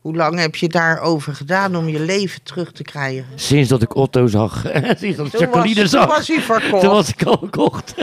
hoe 0.00 0.16
lang 0.16 0.38
heb 0.38 0.56
je 0.56 0.68
daarover 0.68 1.34
gedaan 1.34 1.76
om 1.76 1.88
je 1.88 2.00
leven 2.00 2.42
terug 2.42 2.72
te 2.72 2.82
krijgen? 2.82 3.24
Sinds 3.34 3.68
dat 3.68 3.82
ik 3.82 3.94
Otto 3.96 4.26
zag. 4.26 4.64
Sinds 4.98 5.16
dat 5.16 5.26
ik 5.26 5.38
Jacqueline 5.38 5.80
was, 5.80 5.90
toen 5.90 6.00
zag. 6.00 6.06
was 6.16 6.28
hij 6.28 6.40
verkocht. 6.40 6.82
Toen 6.82 6.92
was 6.92 7.08
ik 7.08 7.22
al 7.22 7.36
gekocht. 7.36 7.94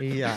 Ja. 0.00 0.36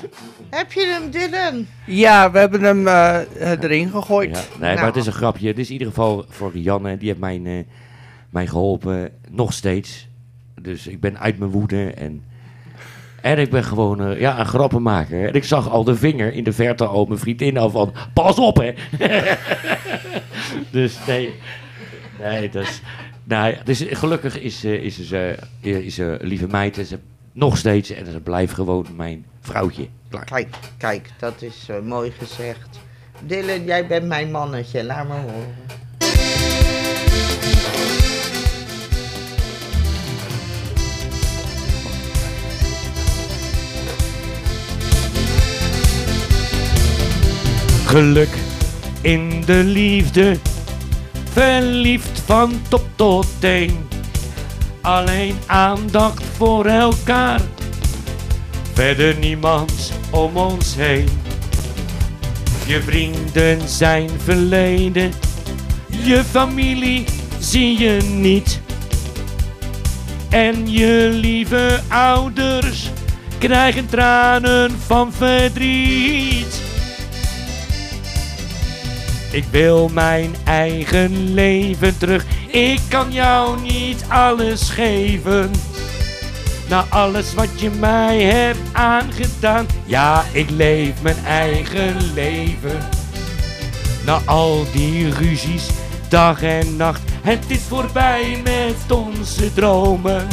Heb 0.50 0.71
je 0.71 0.86
hem, 0.86 1.12
Dylan? 1.12 1.67
Ja, 1.86 2.32
we 2.32 2.39
hebben 2.39 2.62
hem 2.62 2.88
eh, 2.88 3.19
erin 3.63 3.89
gegooid. 3.89 4.30
Ja, 4.30 4.60
nee, 4.60 4.76
maar 4.76 4.86
het 4.86 4.95
is 4.95 5.06
een 5.06 5.13
grapje. 5.13 5.47
Het 5.47 5.58
is 5.58 5.67
in 5.67 5.74
ieder 5.74 5.88
geval 5.88 6.26
voor 6.30 6.58
Janne. 6.58 6.97
Die 6.97 7.08
heeft 7.08 7.19
mij, 7.19 7.41
eh, 7.43 7.63
mij 8.30 8.47
geholpen. 8.47 9.12
Nog 9.30 9.54
steeds. 9.54 10.08
Dus 10.62 10.88
ik 10.88 11.00
ben 11.00 11.19
uit 11.19 11.38
mijn 11.38 11.52
woede. 11.52 11.91
En, 11.91 12.24
en 13.21 13.38
ik 13.38 13.50
ben 13.50 13.63
gewoon 13.63 14.02
eh, 14.02 14.19
ja, 14.19 14.39
een 14.39 14.45
grappenmaker. 14.45 15.28
En 15.28 15.34
ik 15.34 15.43
zag 15.43 15.69
al 15.69 15.84
de 15.84 15.95
vinger 15.95 16.34
in 16.34 16.43
de 16.43 16.54
verte 16.54 16.86
al 16.86 17.06
mijn 17.06 17.19
vriendin 17.19 17.58
al 17.58 17.69
van... 17.69 17.93
Pas 18.13 18.36
op, 18.39 18.58
hè. 18.58 18.74
dus 20.71 20.97
nee. 21.08 21.34
Nee, 22.19 22.50
dat 22.50 22.63
is... 22.63 22.82
Nee, 23.24 23.58
dus 23.63 23.86
gelukkig 23.89 24.39
is, 24.39 24.63
eh, 24.63 24.74
is 24.74 25.08
ze 25.08 25.38
eh, 25.62 25.76
is, 25.76 25.95
ze 25.95 26.17
een 26.19 26.28
lieve 26.28 26.47
meid. 26.47 26.76
Ze 26.76 27.00
nog 27.32 27.58
steeds. 27.58 27.89
En 27.89 28.12
ze 28.12 28.20
blijft 28.20 28.54
gewoon 28.54 28.86
mijn 28.96 29.26
vrouwtje. 29.39 29.88
Klaar. 30.10 30.26
Kijk, 30.26 30.56
kijk, 30.78 31.10
dat 31.20 31.41
is 31.41 31.70
eh, 31.70 31.80
mooi 31.80 32.12
gezegd. 32.12 32.80
Dylan, 33.26 33.63
jij 33.65 33.88
bent 33.88 34.08
mijn 34.08 34.32
mannetje, 34.32 34.84
laat 34.84 35.08
maar 35.08 35.22
horen. 35.22 35.56
Geluk 47.86 48.30
in 49.02 49.44
de 49.46 49.63
liefde, 49.63 50.38
verliefd 51.24 52.20
van 52.20 52.62
top 52.70 52.84
tot 52.96 53.28
teen. 53.39 53.88
Alleen 54.82 55.38
aandacht 55.46 56.24
voor 56.38 56.65
elkaar, 56.65 57.41
verder 58.74 59.17
niemand 59.17 59.94
om 60.10 60.38
ons 60.38 60.76
heen. 60.76 61.10
Je 62.65 62.82
vrienden 62.82 63.67
zijn 63.67 64.10
verleden, 64.24 65.12
je 66.04 66.24
familie 66.24 67.06
zie 67.39 67.80
je 67.80 68.02
niet. 68.02 68.62
En 70.30 70.72
je 70.72 71.10
lieve 71.12 71.80
ouders 71.88 72.89
krijgen 73.38 73.88
tranen 73.88 74.72
van 74.86 75.13
verdriet. 75.13 76.62
Ik 79.32 79.44
wil 79.52 79.89
mijn 79.94 80.36
eigen 80.44 81.34
leven 81.34 81.98
terug. 81.98 82.26
Ik 82.52 82.82
kan 82.90 83.12
jou 83.12 83.62
niet 83.62 84.06
alles 84.08 84.70
geven. 84.70 85.52
Na 86.70 86.86
alles 86.90 87.34
wat 87.34 87.60
je 87.60 87.70
mij 87.70 88.22
hebt 88.22 88.60
aangedaan. 88.72 89.66
Ja, 89.86 90.24
ik 90.32 90.50
leef 90.50 91.02
mijn 91.02 91.26
eigen 91.26 92.14
leven. 92.14 92.90
Na 94.06 94.22
al 94.26 94.66
die 94.74 95.14
ruzies, 95.14 95.70
dag 96.10 96.44
en 96.44 96.76
nacht. 96.76 97.02
Het 97.22 97.46
is 97.48 97.62
voorbij 97.68 98.42
met 98.44 98.98
onze 98.98 99.54
dromen. 99.54 100.28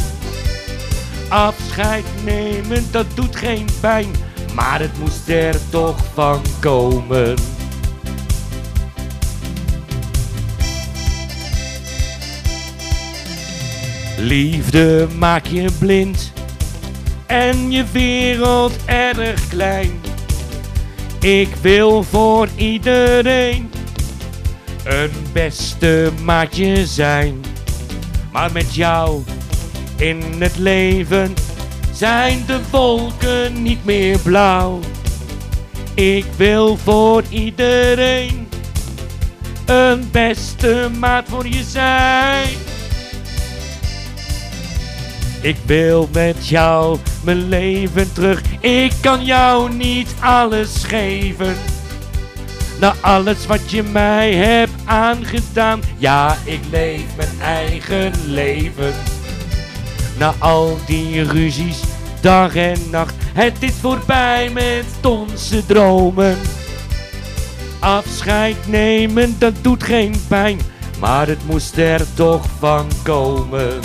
Afscheid 1.29 2.05
nemen, 2.23 2.91
dat 2.91 3.05
doet 3.13 3.35
geen 3.35 3.67
pijn. 3.79 4.11
Maar 4.53 4.79
het 4.79 4.99
moest 4.99 5.29
er 5.29 5.55
toch 5.69 5.97
van 6.13 6.41
komen. 6.59 7.58
Liefde 14.21 15.07
maak 15.17 15.45
je 15.45 15.71
blind 15.79 16.31
en 17.25 17.71
je 17.71 17.83
wereld 17.91 18.73
erg 18.85 19.47
klein. 19.47 19.91
Ik 21.19 21.55
wil 21.61 22.03
voor 22.03 22.47
iedereen 22.55 23.71
een 24.83 25.11
beste 25.33 26.11
maatje 26.23 26.85
zijn. 26.85 27.41
Maar 28.31 28.51
met 28.51 28.75
jou 28.75 29.23
in 29.97 30.21
het 30.37 30.57
leven 30.57 31.33
zijn 31.93 32.43
de 32.45 32.59
wolken 32.71 33.61
niet 33.61 33.85
meer 33.85 34.19
blauw. 34.19 34.79
Ik 35.93 36.25
wil 36.37 36.77
voor 36.77 37.23
iedereen 37.29 38.47
een 39.65 40.09
beste 40.11 40.89
maat 40.99 41.29
voor 41.29 41.47
je 41.47 41.63
zijn. 41.63 42.68
Ik 45.41 45.57
wil 45.65 46.09
met 46.13 46.47
jou 46.47 46.97
mijn 47.23 47.49
leven 47.49 48.13
terug. 48.13 48.41
Ik 48.59 48.93
kan 49.01 49.25
jou 49.25 49.73
niet 49.73 50.13
alles 50.19 50.83
geven. 50.83 51.55
Na 52.79 52.93
alles 53.01 53.45
wat 53.45 53.71
je 53.71 53.83
mij 53.83 54.33
hebt 54.33 54.71
aangedaan. 54.85 55.81
Ja, 55.97 56.37
ik 56.43 56.59
leef 56.71 57.15
mijn 57.15 57.41
eigen 57.41 58.11
leven. 58.25 58.93
Na 60.17 60.33
al 60.39 60.77
die 60.85 61.23
ruzies, 61.23 61.79
dag 62.21 62.55
en 62.55 62.79
nacht. 62.91 63.13
Het 63.33 63.63
is 63.63 63.73
voorbij 63.81 64.49
met 64.53 64.85
onze 65.05 65.65
dromen. 65.65 66.37
Afscheid 67.79 68.67
nemen, 68.67 69.35
dat 69.37 69.53
doet 69.61 69.83
geen 69.83 70.15
pijn. 70.27 70.59
Maar 70.99 71.27
het 71.27 71.45
moest 71.45 71.77
er 71.77 72.13
toch 72.13 72.45
van 72.59 72.87
komen. 73.03 73.79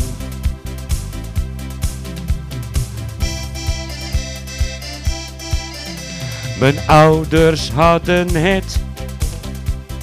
Mijn 6.65 6.87
ouders 6.87 7.71
hadden 7.71 8.35
het 8.35 8.81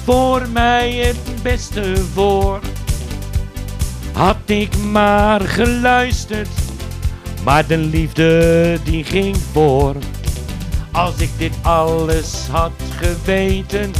voor 0.04 0.48
mij 0.52 0.92
het 0.92 1.42
beste 1.42 1.96
voor. 2.14 2.60
Had 4.12 4.36
ik 4.44 4.76
maar 4.76 5.40
geluisterd, 5.40 6.48
maar 7.44 7.66
de 7.66 7.78
liefde 7.78 8.78
die 8.84 9.04
ging 9.04 9.36
voor. 9.52 9.94
Als 10.92 11.16
ik 11.16 11.30
dit 11.36 11.52
alles 11.62 12.46
had 12.50 12.72
geweten, 13.00 13.90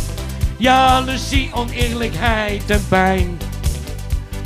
jaloezie, 0.56 1.50
oneerlijkheid 1.54 2.70
en 2.70 2.84
pijn, 2.88 3.38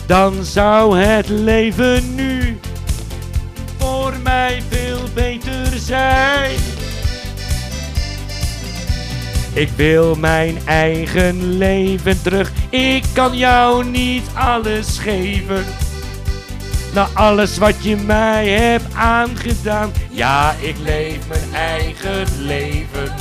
dan 0.06 0.44
zou 0.44 0.98
het 0.98 1.28
leven 1.28 2.14
nu 2.14 2.58
voor 3.78 4.14
mij 4.22 4.62
veel 4.68 5.00
beter 5.14 5.66
zijn. 5.74 6.75
Ik 9.56 9.68
wil 9.76 10.14
mijn 10.14 10.58
eigen 10.64 11.56
leven 11.56 12.22
terug. 12.22 12.52
Ik 12.70 13.04
kan 13.12 13.36
jou 13.36 13.84
niet 13.84 14.24
alles 14.34 14.98
geven. 14.98 15.64
Na 16.94 17.08
alles 17.12 17.58
wat 17.58 17.84
je 17.84 17.96
mij 17.96 18.48
hebt 18.48 18.94
aangedaan. 18.94 19.92
Ja, 20.10 20.54
ik 20.60 20.74
leef 20.82 21.28
mijn 21.28 21.54
eigen 21.54 22.26
leven. 22.38 23.14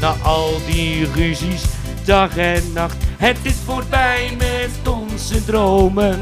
Na 0.00 0.14
al 0.22 0.60
die 0.66 1.06
ruzies, 1.14 1.62
dag 2.04 2.36
en 2.36 2.62
nacht. 2.74 2.96
Het 3.16 3.38
is 3.42 3.56
voorbij 3.64 4.30
met 4.38 4.94
onze 4.94 5.44
dromen. 5.44 6.20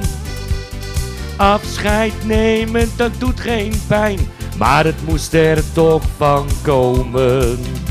Afscheid 1.37 2.13
nemen, 2.25 2.89
dat 2.97 3.13
doet 3.19 3.41
geen 3.41 3.73
pijn. 3.87 4.19
Maar 4.59 4.85
het 4.85 5.07
moest 5.07 5.35
er 5.35 5.73
toch 5.73 6.03
van 6.17 6.47
komen. 6.63 7.82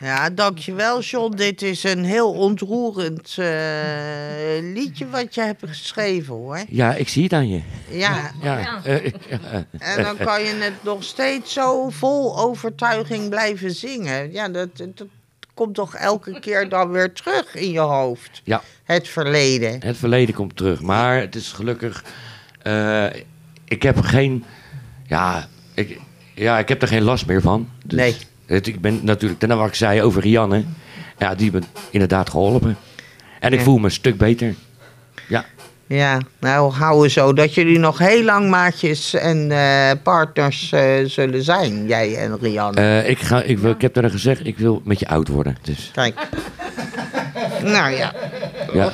Ja, 0.00 0.30
dankjewel 0.30 1.00
John. 1.00 1.36
Dit 1.36 1.62
is 1.62 1.84
een 1.84 2.04
heel 2.04 2.32
ontroerend 2.32 3.34
eh, 3.38 3.46
liedje 4.74 5.08
wat 5.08 5.34
je 5.34 5.40
hebt 5.40 5.62
geschreven 5.66 6.34
hoor. 6.34 6.60
Ja, 6.68 6.94
ik 6.94 7.08
zie 7.08 7.22
het 7.22 7.32
aan 7.32 7.48
je. 7.48 7.60
Ja, 7.88 8.30
Ja, 8.42 8.80
eh, 8.84 9.04
ja, 9.28 9.66
en 9.78 10.02
dan 10.02 10.16
kan 10.16 10.42
je 10.42 10.54
het 10.58 10.82
nog 10.82 11.04
steeds 11.04 11.52
zo 11.52 11.88
vol 11.90 12.38
overtuiging 12.38 13.28
blijven 13.28 13.70
zingen. 13.70 14.32
Ja, 14.32 14.48
dat, 14.48 14.68
dat 14.76 15.06
komt 15.54 15.74
toch 15.74 15.94
elke 15.94 16.40
keer 16.40 16.68
dan 16.68 16.90
weer 16.90 17.12
terug 17.12 17.54
in 17.54 17.70
je 17.70 17.78
hoofd. 17.78 18.40
Ja. 18.44 18.62
Het 18.84 19.08
verleden. 19.08 19.80
Het 19.84 19.96
verleden 19.96 20.34
komt 20.34 20.56
terug. 20.56 20.80
Maar 20.80 21.20
het 21.20 21.34
is 21.34 21.52
gelukkig. 21.52 22.04
eh, 22.62 23.06
ik 23.64 23.82
heb 23.82 23.96
er 23.96 24.04
geen. 24.04 24.44
Ja 25.06 25.48
ik, 25.74 26.00
ja, 26.34 26.58
ik 26.58 26.68
heb 26.68 26.82
er 26.82 26.88
geen 26.88 27.02
last 27.02 27.26
meer 27.26 27.40
van. 27.40 27.68
Dus 27.84 27.98
Nee. 27.98 28.16
Het, 28.54 28.66
ik 28.66 28.80
ben 28.80 29.00
natuurlijk. 29.02 29.40
Daarna 29.40 29.56
wat 29.56 29.66
ik 29.68 29.74
zei 29.74 30.02
over 30.02 30.22
Rianne. 30.22 30.64
Ja, 31.18 31.34
die 31.34 31.50
hebben 31.50 31.68
inderdaad 31.90 32.30
geholpen. 32.30 32.76
En 33.40 33.52
ik 33.52 33.58
Ja. 33.58 33.64
voel 33.64 33.78
me 33.78 33.84
een 33.84 33.90
stuk 33.90 34.16
beter. 34.16 34.54
Ja. 35.28 35.44
Ja, 35.86 36.18
nou 36.38 36.72
houden 36.72 37.10
zo 37.10 37.32
dat 37.32 37.54
jullie 37.54 37.78
nog 37.78 37.98
heel 37.98 38.22
lang 38.22 38.50
maatjes 38.50 39.14
en 39.14 39.50
eh, 39.50 39.90
partners 40.02 40.72
eh, 40.72 41.04
zullen 41.04 41.42
zijn, 41.42 41.86
jij 41.86 42.16
en 42.16 42.38
Rianne. 42.40 42.80
Eh, 42.80 43.08
ik, 43.08 43.18
ga, 43.18 43.42
ik, 43.42 43.58
wil, 43.58 43.70
ik 43.70 43.80
heb 43.80 43.96
er 43.96 44.10
gezegd, 44.10 44.46
ik 44.46 44.58
wil 44.58 44.80
met 44.84 44.98
je 44.98 45.08
oud 45.08 45.28
worden. 45.28 45.56
Dus 45.62 45.90
Kijk. 45.94 46.28
nou 47.62 47.90
ja, 47.96 48.12
ja. 48.72 48.90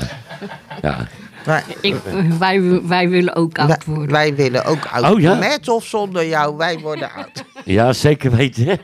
ja. 0.82 1.08
Wij, 1.46 1.62
Ik, 1.80 1.94
wij, 2.38 2.80
wij 2.82 3.08
willen 3.08 3.34
ook 3.34 3.58
oud 3.58 3.68
wij, 3.68 3.78
worden. 3.84 4.10
wij 4.10 4.34
willen 4.34 4.64
ook 4.64 4.86
oud 4.86 5.12
Oh, 5.14 5.20
ja? 5.20 5.34
Met 5.34 5.68
of 5.68 5.84
zonder 5.84 6.26
jou, 6.26 6.56
wij 6.56 6.78
worden 6.78 7.10
oud. 7.12 7.44
ja, 7.64 7.92
zeker 7.92 8.36
weten. 8.36 8.78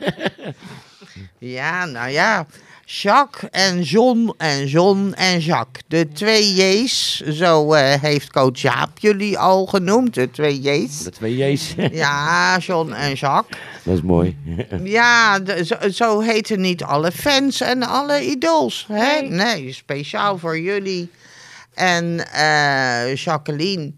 Ja, 1.37 1.85
nou 1.85 2.09
ja. 2.09 2.45
Jacques 2.85 3.49
en 3.51 3.81
John 3.81 4.33
en 4.37 4.65
John 4.67 5.13
en 5.15 5.39
Jacques. 5.39 5.83
De 5.87 6.07
twee 6.13 6.53
J's, 6.53 7.19
zo 7.19 7.73
eh, 7.73 8.01
heeft 8.01 8.31
coach 8.31 8.59
Jaap 8.61 8.89
jullie 8.99 9.37
al 9.39 9.65
genoemd, 9.65 10.13
de 10.13 10.31
twee 10.31 10.59
J's. 10.61 11.03
De 11.03 11.09
twee 11.11 11.37
J's. 11.37 11.75
Ja, 11.91 12.57
John 12.57 12.91
en 12.91 13.13
Jacques. 13.13 13.59
Dat 13.83 13.93
is 13.95 14.01
mooi. 14.01 14.37
Ja, 14.83 15.39
de- 15.39 15.65
zo, 15.65 15.75
zo 15.91 16.19
heten 16.19 16.61
niet 16.61 16.83
alle 16.83 17.11
fans 17.11 17.61
en 17.61 17.83
alle 17.83 18.25
idols. 18.25 18.85
Hè? 18.91 19.21
Nee, 19.21 19.73
speciaal 19.73 20.37
voor 20.37 20.59
jullie. 20.59 21.09
En 21.73 22.31
eh, 22.31 23.15
Jacqueline, 23.15 23.93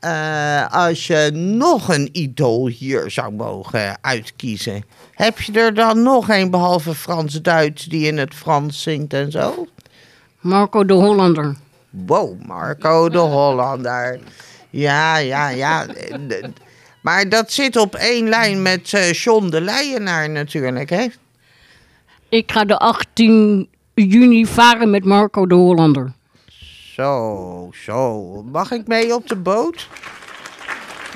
eh, 0.00 0.72
als 0.72 1.06
je 1.06 1.30
nog 1.34 1.88
een 1.88 2.08
idool 2.12 2.66
hier 2.66 3.10
zou 3.10 3.32
mogen 3.32 3.98
uitkiezen, 4.00 4.84
heb 5.12 5.40
je 5.40 5.52
er 5.52 5.74
dan 5.74 6.02
nog 6.02 6.28
een 6.28 6.50
behalve 6.50 6.94
Frans 6.94 7.42
Duits 7.42 7.84
die 7.84 8.06
in 8.06 8.18
het 8.18 8.34
Frans 8.34 8.82
zingt 8.82 9.12
en 9.12 9.30
zo? 9.30 9.66
Marco 10.40 10.84
de 10.84 10.92
Hollander. 10.92 11.56
Wow, 11.90 12.42
Marco 12.46 13.08
de 13.08 13.18
Hollander. 13.18 14.20
Ja, 14.70 15.16
ja, 15.16 15.48
ja. 15.48 15.86
Maar 17.00 17.28
dat 17.28 17.52
zit 17.52 17.76
op 17.76 17.94
één 17.94 18.28
lijn 18.28 18.62
met 18.62 18.92
eh 18.92 19.12
John 19.12 19.48
de 19.48 19.60
Leyenaar 19.60 20.30
natuurlijk, 20.30 20.90
hè? 20.90 21.06
Ik 22.28 22.52
ga 22.52 22.64
de 22.64 22.78
18 22.78 23.68
juni 23.94 24.46
varen 24.46 24.90
met 24.90 25.04
Marco 25.04 25.46
de 25.46 25.54
Hollander. 25.54 26.12
Zo, 26.94 27.70
zo. 27.72 28.22
Mag 28.42 28.70
ik 28.70 28.86
mee 28.86 29.14
op 29.14 29.28
de 29.28 29.36
boot? 29.36 29.88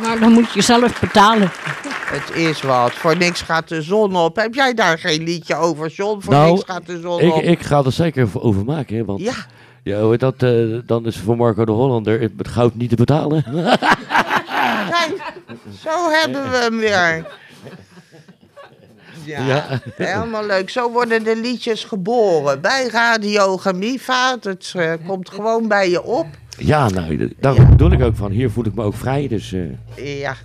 Maar 0.00 0.18
dan 0.20 0.32
moet 0.32 0.52
je 0.52 0.60
zelf 0.62 1.00
betalen. 1.00 1.50
Het 1.88 2.36
is 2.36 2.62
wat. 2.62 2.92
Voor 2.92 3.16
niks 3.16 3.42
gaat 3.42 3.68
de 3.68 3.82
zon 3.82 4.16
op. 4.16 4.36
Heb 4.36 4.54
jij 4.54 4.74
daar 4.74 4.98
geen 4.98 5.22
liedje 5.22 5.56
over, 5.56 5.88
John? 5.88 6.20
Voor 6.20 6.32
Nou, 6.32 6.52
niks 6.52 6.64
gaat 6.64 6.86
de 6.86 7.00
zon 7.00 7.20
Ik, 7.20 7.34
op. 7.34 7.42
ik 7.42 7.60
ga 7.62 7.82
er 7.84 7.92
zeker 7.92 8.28
over 8.32 8.64
maken. 8.64 8.96
Hè, 8.96 9.04
want 9.04 9.20
Ja, 9.20 9.34
ja, 9.82 10.16
dat, 10.16 10.42
eh, 10.42 10.78
dan 10.86 11.06
is 11.06 11.18
voor 11.18 11.36
Marco 11.36 11.64
de 11.64 11.72
Hollander 11.72 12.20
het 12.20 12.48
goud 12.48 12.74
niet 12.74 12.90
te 12.90 12.96
betalen. 12.96 13.42
kijk. 14.90 15.32
Zo 15.80 16.10
hebben 16.10 16.50
we 16.50 16.56
hem 16.56 16.78
weer. 16.78 17.26
Ja, 19.28 19.46
Ja. 19.46 19.80
helemaal 19.96 20.46
leuk. 20.46 20.70
Zo 20.70 20.92
worden 20.92 21.24
de 21.24 21.36
liedjes 21.42 21.84
geboren. 21.84 22.60
Bij 22.60 22.88
Radio. 22.92 23.60
Het 23.62 24.72
eh, 24.76 24.92
komt 25.06 25.30
gewoon 25.30 25.68
bij 25.68 25.90
je 25.90 26.02
op. 26.02 26.26
Ja, 26.58 26.88
nou, 26.88 27.30
daar 27.38 27.54
Ja. 27.54 27.64
bedoel 27.68 27.92
ik 27.92 28.02
ook 28.02 28.16
van. 28.16 28.30
Hier 28.30 28.50
voel 28.50 28.66
ik 28.66 28.74
me 28.74 28.82
ook 28.82 28.94
vrij. 28.94 29.28
Dus 29.28 29.52
eh, 29.94 30.20
Ja. 30.20 30.36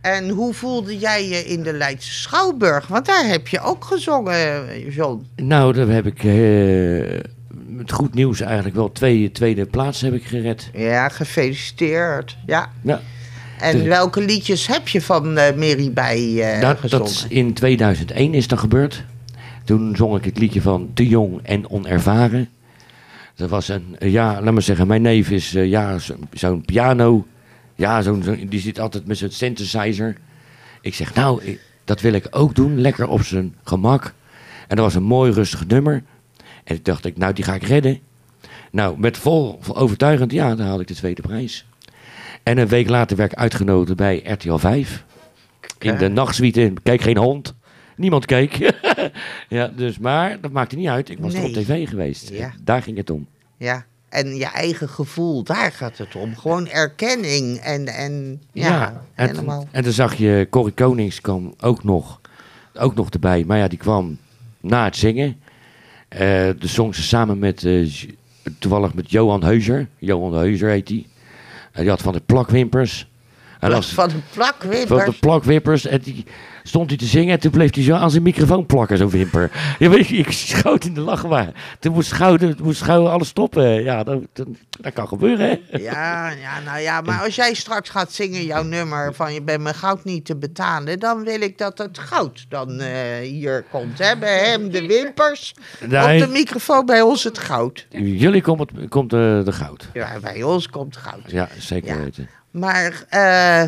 En 0.00 0.28
hoe 0.28 0.54
voelde 0.54 0.98
jij 0.98 1.28
je 1.28 1.44
in 1.44 1.62
de 1.62 1.72
Leidse 1.72 2.12
Schouwburg? 2.12 2.86
Want 2.86 3.06
daar 3.06 3.26
heb 3.26 3.48
je 3.48 3.60
ook 3.60 3.84
gezongen, 3.84 4.64
John. 4.90 5.26
nou, 5.36 5.72
daar 5.72 5.88
heb 5.88 6.06
ik 6.06 6.24
eh, 6.24 7.20
met 7.66 7.92
goed 7.92 8.14
nieuws 8.14 8.40
eigenlijk 8.40 8.74
wel 8.76 8.92
twee 8.92 9.32
tweede 9.32 9.66
plaats 9.66 10.00
heb 10.00 10.12
ik 10.14 10.24
gered. 10.24 10.70
Ja, 10.72 11.08
gefeliciteerd. 11.08 12.36
Ja. 12.46 12.70
Ja, 12.82 13.00
En 13.60 13.76
De- 13.78 13.88
welke 13.88 14.20
liedjes 14.24 14.66
heb 14.66 14.88
je 14.88 15.00
van 15.02 15.36
eh 15.38 15.56
Mary 15.56 15.92
bij 15.92 16.52
eh 16.54 16.60
dat, 16.60 16.78
gezongen? 16.78 17.04
dat 17.06 17.14
is 17.14 17.26
in 17.28 17.52
2001 17.54 18.34
is 18.34 18.48
dat 18.48 18.58
gebeurd. 18.58 19.04
Toen 19.64 19.96
zong 19.96 20.16
ik 20.16 20.24
het 20.24 20.38
liedje 20.38 20.62
van 20.62 20.90
Te 20.94 21.06
Jong 21.08 21.40
en 21.42 21.70
Onervaren. 21.70 22.48
Dat 23.34 23.50
was 23.50 23.68
een, 23.68 23.96
ja, 23.98 24.40
laat 24.42 24.52
maar 24.52 24.62
zeggen, 24.62 24.86
mijn 24.86 25.02
neef 25.02 25.30
is 25.30 25.54
eh, 25.54 25.66
ja, 25.68 25.98
zo- 25.98 26.16
zo'n 26.32 26.62
piano. 26.64 27.26
Ja, 27.74 28.02
zo'n, 28.02 28.22
zo'n- 28.22 28.46
die 28.48 28.60
zit 28.60 28.80
altijd 28.80 29.06
met 29.06 29.18
zijn 29.18 29.32
synthesizer. 29.32 30.16
Ik 30.80 30.94
zeg, 30.94 31.14
nou, 31.14 31.42
ik- 31.44 31.60
dat 31.84 32.00
wil 32.00 32.12
ik 32.12 32.26
ook 32.30 32.54
doen, 32.54 32.80
lekker 32.80 33.08
op 33.08 33.22
zijn 33.22 33.54
gemak. 33.64 34.14
En 34.68 34.76
dat 34.76 34.84
was 34.84 34.94
een 34.94 35.02
mooi 35.02 35.32
rustig 35.32 35.66
nummer. 35.66 36.02
En 36.64 36.74
ik 36.76 36.84
dacht, 36.84 37.04
ik, 37.04 37.16
nou, 37.16 37.32
die 37.32 37.44
ga 37.44 37.54
ik 37.54 37.62
redden. 37.62 37.98
Nou, 38.70 38.98
met 38.98 39.16
vol, 39.18 39.58
vol 39.60 39.76
overtuigend, 39.76 40.32
ja, 40.32 40.54
dan 40.54 40.66
haalde 40.66 40.82
ik 40.82 40.88
de 40.88 40.94
tweede 40.94 41.22
prijs. 41.22 41.66
En 42.42 42.58
een 42.58 42.68
week 42.68 42.88
later 42.88 43.16
werd 43.16 43.32
ik 43.32 43.38
uitgenodigd 43.38 43.96
bij 43.96 44.22
RTL 44.24 44.56
5. 44.56 45.04
In 45.78 45.96
de 45.96 46.08
nachtsuite, 46.08 46.72
keek 46.82 47.00
geen 47.00 47.16
hond. 47.16 47.54
Niemand 47.96 48.26
keek. 48.26 48.72
ja, 49.48 49.68
dus, 49.68 49.98
maar 49.98 50.40
dat 50.40 50.52
maakte 50.52 50.76
niet 50.76 50.88
uit. 50.88 51.08
Ik 51.08 51.18
was 51.18 51.34
er 51.34 51.44
op 51.44 51.52
tv 51.52 51.88
geweest. 51.88 52.28
Ja. 52.28 52.52
Daar 52.62 52.82
ging 52.82 52.96
het 52.96 53.10
om. 53.10 53.26
Ja, 53.56 53.84
en 54.08 54.36
je 54.36 54.44
eigen 54.44 54.88
gevoel, 54.88 55.42
daar 55.42 55.72
gaat 55.72 55.98
het 55.98 56.16
om. 56.16 56.36
Gewoon 56.36 56.68
erkenning 56.68 57.56
en, 57.56 57.86
en 57.86 58.42
ja, 58.52 58.68
Ja, 58.68 59.02
en, 59.14 59.28
helemaal. 59.28 59.68
en 59.70 59.82
dan 59.82 59.92
zag 59.92 60.14
je, 60.14 60.46
Corrie 60.50 60.74
Konings 60.74 61.20
kwam 61.20 61.54
ook 61.60 61.84
nog, 61.84 62.20
ook 62.74 62.94
nog 62.94 63.10
erbij. 63.10 63.44
Maar 63.44 63.58
ja, 63.58 63.68
die 63.68 63.78
kwam 63.78 64.18
na 64.60 64.84
het 64.84 64.96
zingen. 64.96 65.36
Eh, 66.08 66.18
de 66.18 66.56
zong 66.66 66.94
ze 66.94 67.02
samen 67.02 67.38
met, 67.38 67.64
eh, 67.64 67.86
toevallig 68.58 68.94
met 68.94 69.10
Johan 69.10 69.44
Heuser. 69.44 69.88
Johan 69.98 70.34
Heuser 70.34 70.70
heet 70.70 70.86
die. 70.86 71.06
Die 71.78 71.88
had 71.88 72.02
van 72.02 72.12
de 72.12 72.20
plakwimpers. 72.20 73.06
En 73.60 73.70
Van 73.70 73.80
de 73.80 73.86
van 73.86 74.22
plakwimpers. 74.32 75.04
de 75.04 75.12
plakwimpers. 75.20 75.86
En 75.86 76.00
die 76.00 76.24
stond 76.62 76.88
hij 76.88 76.98
te 76.98 77.04
zingen. 77.04 77.32
En 77.34 77.40
toen 77.40 77.50
bleef 77.50 77.74
hij 77.74 77.82
zo 77.84 77.94
aan 77.94 78.10
zijn 78.10 78.22
microfoon 78.22 78.66
plakken, 78.66 78.96
zo'n 78.98 79.10
wimper. 79.10 79.50
Ja, 79.78 79.88
weet 79.88 80.06
je, 80.06 80.16
ik 80.16 80.30
schoot 80.32 80.84
in 80.84 80.94
de 80.94 81.00
lach. 81.00 81.26
Maar 81.26 81.52
toen 81.78 81.92
moest 81.92 82.08
Schouw, 82.08 82.36
moest 82.62 82.78
Schouw 82.78 83.06
alles 83.08 83.28
stoppen. 83.28 83.82
Ja, 83.82 84.02
dat, 84.04 84.20
dat, 84.32 84.46
dat 84.80 84.92
kan 84.92 85.08
gebeuren, 85.08 85.48
hè? 85.48 85.78
Ja, 85.78 86.30
ja, 86.30 86.60
nou 86.64 86.80
ja, 86.80 87.00
maar 87.00 87.22
als 87.24 87.34
jij 87.34 87.54
straks 87.54 87.88
gaat 87.90 88.12
zingen 88.12 88.44
jouw 88.44 88.62
nummer 88.62 89.14
van 89.14 89.34
je 89.34 89.42
bent 89.42 89.62
mijn 89.62 89.74
goud 89.74 90.04
niet 90.04 90.24
te 90.24 90.36
betalen, 90.36 90.98
dan 90.98 91.24
wil 91.24 91.40
ik 91.40 91.58
dat 91.58 91.78
het 91.78 91.98
goud 91.98 92.46
dan 92.48 92.80
eh, 92.80 93.18
hier 93.22 93.64
komt. 93.70 93.98
Hè? 93.98 94.16
Bij 94.16 94.38
hem 94.38 94.70
de 94.70 94.86
wimpers, 94.86 95.54
Nee. 95.88 96.14
op 96.22 96.26
de 96.26 96.32
microfoon 96.32 96.86
bij 96.86 97.02
ons 97.02 97.24
het 97.24 97.38
goud. 97.38 97.86
Jullie 97.90 98.42
komt, 98.42 98.60
het, 98.60 98.88
komt 98.88 99.10
de, 99.10 99.42
de 99.44 99.52
goud. 99.52 99.88
Ja, 99.92 100.08
bij 100.22 100.42
ons 100.42 100.68
komt 100.68 100.96
goud. 100.96 101.30
Ja, 101.30 101.48
zeker 101.58 102.00
Ja. 102.00 102.24
Maar 102.50 103.04
eh, 103.08 103.62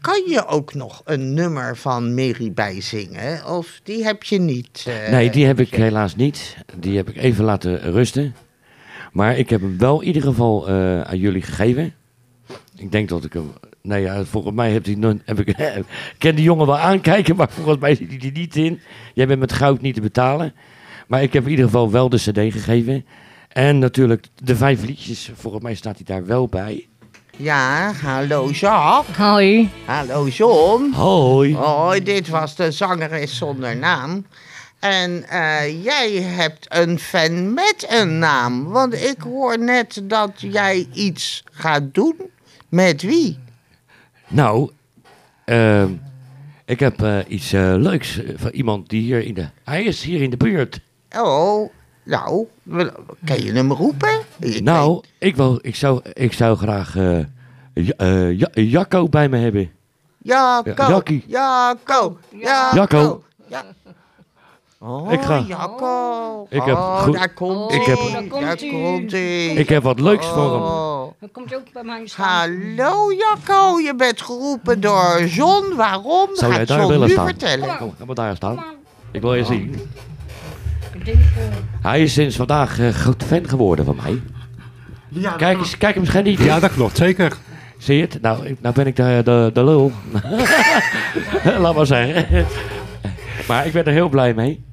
kan 0.00 0.22
je 0.28 0.46
ook 0.46 0.74
nog 0.74 1.02
een 1.04 1.34
nummer 1.34 1.76
van 1.76 2.14
Mary 2.14 2.52
bijzingen? 2.52 3.46
Of 3.46 3.80
die 3.82 4.04
heb 4.04 4.22
je 4.22 4.38
niet? 4.38 4.84
eh, 4.88 5.10
Nee, 5.10 5.30
die 5.30 5.46
heb 5.46 5.60
ik 5.60 5.74
helaas 5.74 6.16
niet. 6.16 6.56
Die 6.78 6.96
heb 6.96 7.08
ik 7.08 7.16
even 7.16 7.44
laten 7.44 7.92
rusten. 7.92 8.34
Maar 9.12 9.38
ik 9.38 9.50
heb 9.50 9.60
hem 9.60 9.78
wel 9.78 10.00
in 10.00 10.06
ieder 10.06 10.22
geval 10.22 10.68
eh, 10.68 11.00
aan 11.00 11.18
jullie 11.18 11.42
gegeven. 11.42 11.94
Ik 12.76 12.92
denk 12.92 13.08
dat 13.08 13.24
ik 13.24 13.32
hem 13.32 13.52
Nee, 13.82 14.02
ja, 14.02 14.24
volgens 14.24 14.54
mij 14.54 14.70
heeft 14.70 14.86
hij 14.86 14.94
nog, 14.94 15.14
heb 15.24 15.40
ik, 15.40 15.48
ik 15.48 15.84
ken 16.18 16.34
die 16.34 16.44
jongen 16.44 16.66
wel 16.66 16.78
aankijken, 16.78 17.36
maar 17.36 17.50
volgens 17.50 17.78
mij 17.78 17.94
zit 17.94 18.08
hij 18.08 18.18
er 18.20 18.38
niet 18.38 18.56
in. 18.56 18.80
Jij 19.14 19.26
bent 19.26 19.40
met 19.40 19.52
goud 19.52 19.80
niet 19.80 19.94
te 19.94 20.00
betalen. 20.00 20.54
Maar 21.06 21.22
ik 21.22 21.32
heb 21.32 21.44
in 21.44 21.50
ieder 21.50 21.64
geval 21.64 21.90
wel 21.90 22.08
de 22.08 22.16
cd 22.16 22.52
gegeven. 22.52 23.04
En 23.48 23.78
natuurlijk 23.78 24.26
de 24.42 24.56
vijf 24.56 24.84
liedjes, 24.84 25.30
volgens 25.34 25.62
mij 25.62 25.74
staat 25.74 25.96
hij 25.96 26.04
daar 26.04 26.26
wel 26.26 26.48
bij. 26.48 26.86
Ja, 27.38 27.92
hallo 27.92 28.50
Jacques. 28.50 29.16
Hoi. 29.16 29.68
Hallo 29.86 30.26
John. 30.28 30.92
Hoi. 30.92 31.54
Hoi, 31.54 32.02
dit 32.02 32.28
was 32.28 32.56
de 32.56 32.70
zangeres 32.70 33.36
zonder 33.36 33.76
naam. 33.76 34.26
En 34.80 35.28
eh, 35.28 35.84
jij 35.84 36.12
hebt 36.12 36.66
een 36.68 36.98
fan 36.98 37.54
met 37.54 37.86
een 37.88 38.18
naam. 38.18 38.64
Want 38.64 38.94
ik 38.94 39.20
hoor 39.20 39.58
net 39.58 40.02
dat 40.04 40.30
jij 40.36 40.86
iets 40.92 41.44
gaat 41.50 41.94
doen. 41.94 42.16
Met 42.68 43.02
wie? 43.02 43.38
Nou, 44.28 44.70
ehm, 45.44 45.92
ik 46.64 46.80
heb 46.80 47.02
eh, 47.02 47.18
iets 47.28 47.52
eh, 47.52 47.74
leuks 47.76 48.20
van 48.36 48.50
iemand 48.50 48.88
die 48.88 49.02
hier 49.02 49.24
in 49.24 49.34
de... 49.34 49.48
Hij 49.64 49.84
is 49.84 50.02
hier 50.02 50.22
in 50.22 50.30
de 50.30 50.36
buurt. 50.36 50.80
Oh, 51.16 51.70
nou, 52.06 52.46
kan 53.24 53.42
je 53.42 53.52
hem 53.52 53.72
roepen? 53.72 54.20
Ik 54.40 54.62
Nou, 54.62 55.02
ik, 55.18 55.36
wil, 55.36 55.58
ik, 55.62 55.74
zou, 55.76 56.00
ik 56.12 56.32
zou 56.32 56.56
graag 56.56 56.96
eh, 56.96 57.18
Ja- 57.74 57.94
eh, 57.96 58.38
Ja- 58.38 58.50
Jacco 58.52 59.08
bij 59.08 59.28
me 59.28 59.38
hebben. 59.38 59.70
Jacco. 60.18 60.72
Ja, 60.82 60.88
Jackie. 60.88 61.24
Jacco. 61.26 62.16
Jacco. 62.30 62.76
Jacco. 62.76 63.22
Ja. 63.48 63.64
Oh, 64.78 65.12
Ik 65.12 65.20
ga- 65.22 65.44
Jacco. 65.48 66.46
Ik 66.50 66.62
heb 66.62 66.74
oh, 66.76 67.02
goed- 67.02 67.14
daar 67.14 67.32
komt 67.34 67.72
ik 67.72 67.82
hij. 67.84 67.94
heb- 67.94 68.12
daar 68.12 68.22
komt 68.28 68.42
daar 68.42 68.56
hij. 68.56 68.68
komt 68.70 69.10
hij. 69.12 69.46
Ik 69.46 69.68
heb 69.68 69.82
wat 69.82 70.00
leuks 70.00 70.26
voor 70.26 70.52
hem. 70.52 70.62
Oh. 70.62 71.12
Dan 71.20 71.30
komt 71.32 71.54
ook 71.54 71.72
bij 71.72 71.82
mij 71.84 72.06
staan. 72.06 72.26
Hallo 72.76 73.12
Jacco, 73.12 73.78
je 73.80 73.94
bent 73.96 74.22
geroepen 74.22 74.80
door 74.80 75.24
John. 75.24 75.74
Waarom? 75.76 76.28
Zou 76.32 76.52
jij 76.52 76.64
daar 76.64 76.86
willen 76.86 77.10
staan? 77.10 77.26
vertellen. 77.26 77.76
Kom, 77.76 77.94
ga 77.98 78.04
maar 78.04 78.14
daar 78.14 78.36
staan. 78.36 78.64
Ik 79.12 79.20
wil 79.20 79.34
je 79.34 79.44
zien. 79.44 79.80
Hij 81.80 82.02
is 82.02 82.12
sinds 82.12 82.36
vandaag 82.36 82.78
eh, 82.78 82.88
groot 82.88 83.22
fan 83.24 83.48
geworden 83.48 83.84
van 83.84 83.96
mij. 84.02 84.20
Kijk 85.36 85.58
eens, 85.58 85.78
kijk 85.78 85.94
hem 85.94 86.02
eens 86.02 86.12
genieten. 86.12 86.44
Ja, 86.44 86.60
dat 86.60 86.72
klopt, 86.72 86.96
zeker. 86.96 87.36
Zie 87.78 87.96
je 87.96 88.02
het? 88.02 88.20
Nou, 88.22 88.46
ik- 88.46 88.60
nou 88.60 88.74
ben 88.74 88.86
ik 88.86 88.96
de, 88.96 89.20
de, 89.24 89.50
de 89.52 89.64
lul. 89.64 89.92
Laat 91.62 91.74
maar 91.74 91.86
zeggen. 91.86 92.46
maar 93.48 93.66
ik 93.66 93.72
ben 93.72 93.84
er 93.84 93.92
heel 93.92 94.08
blij 94.08 94.34
mee. 94.34 94.64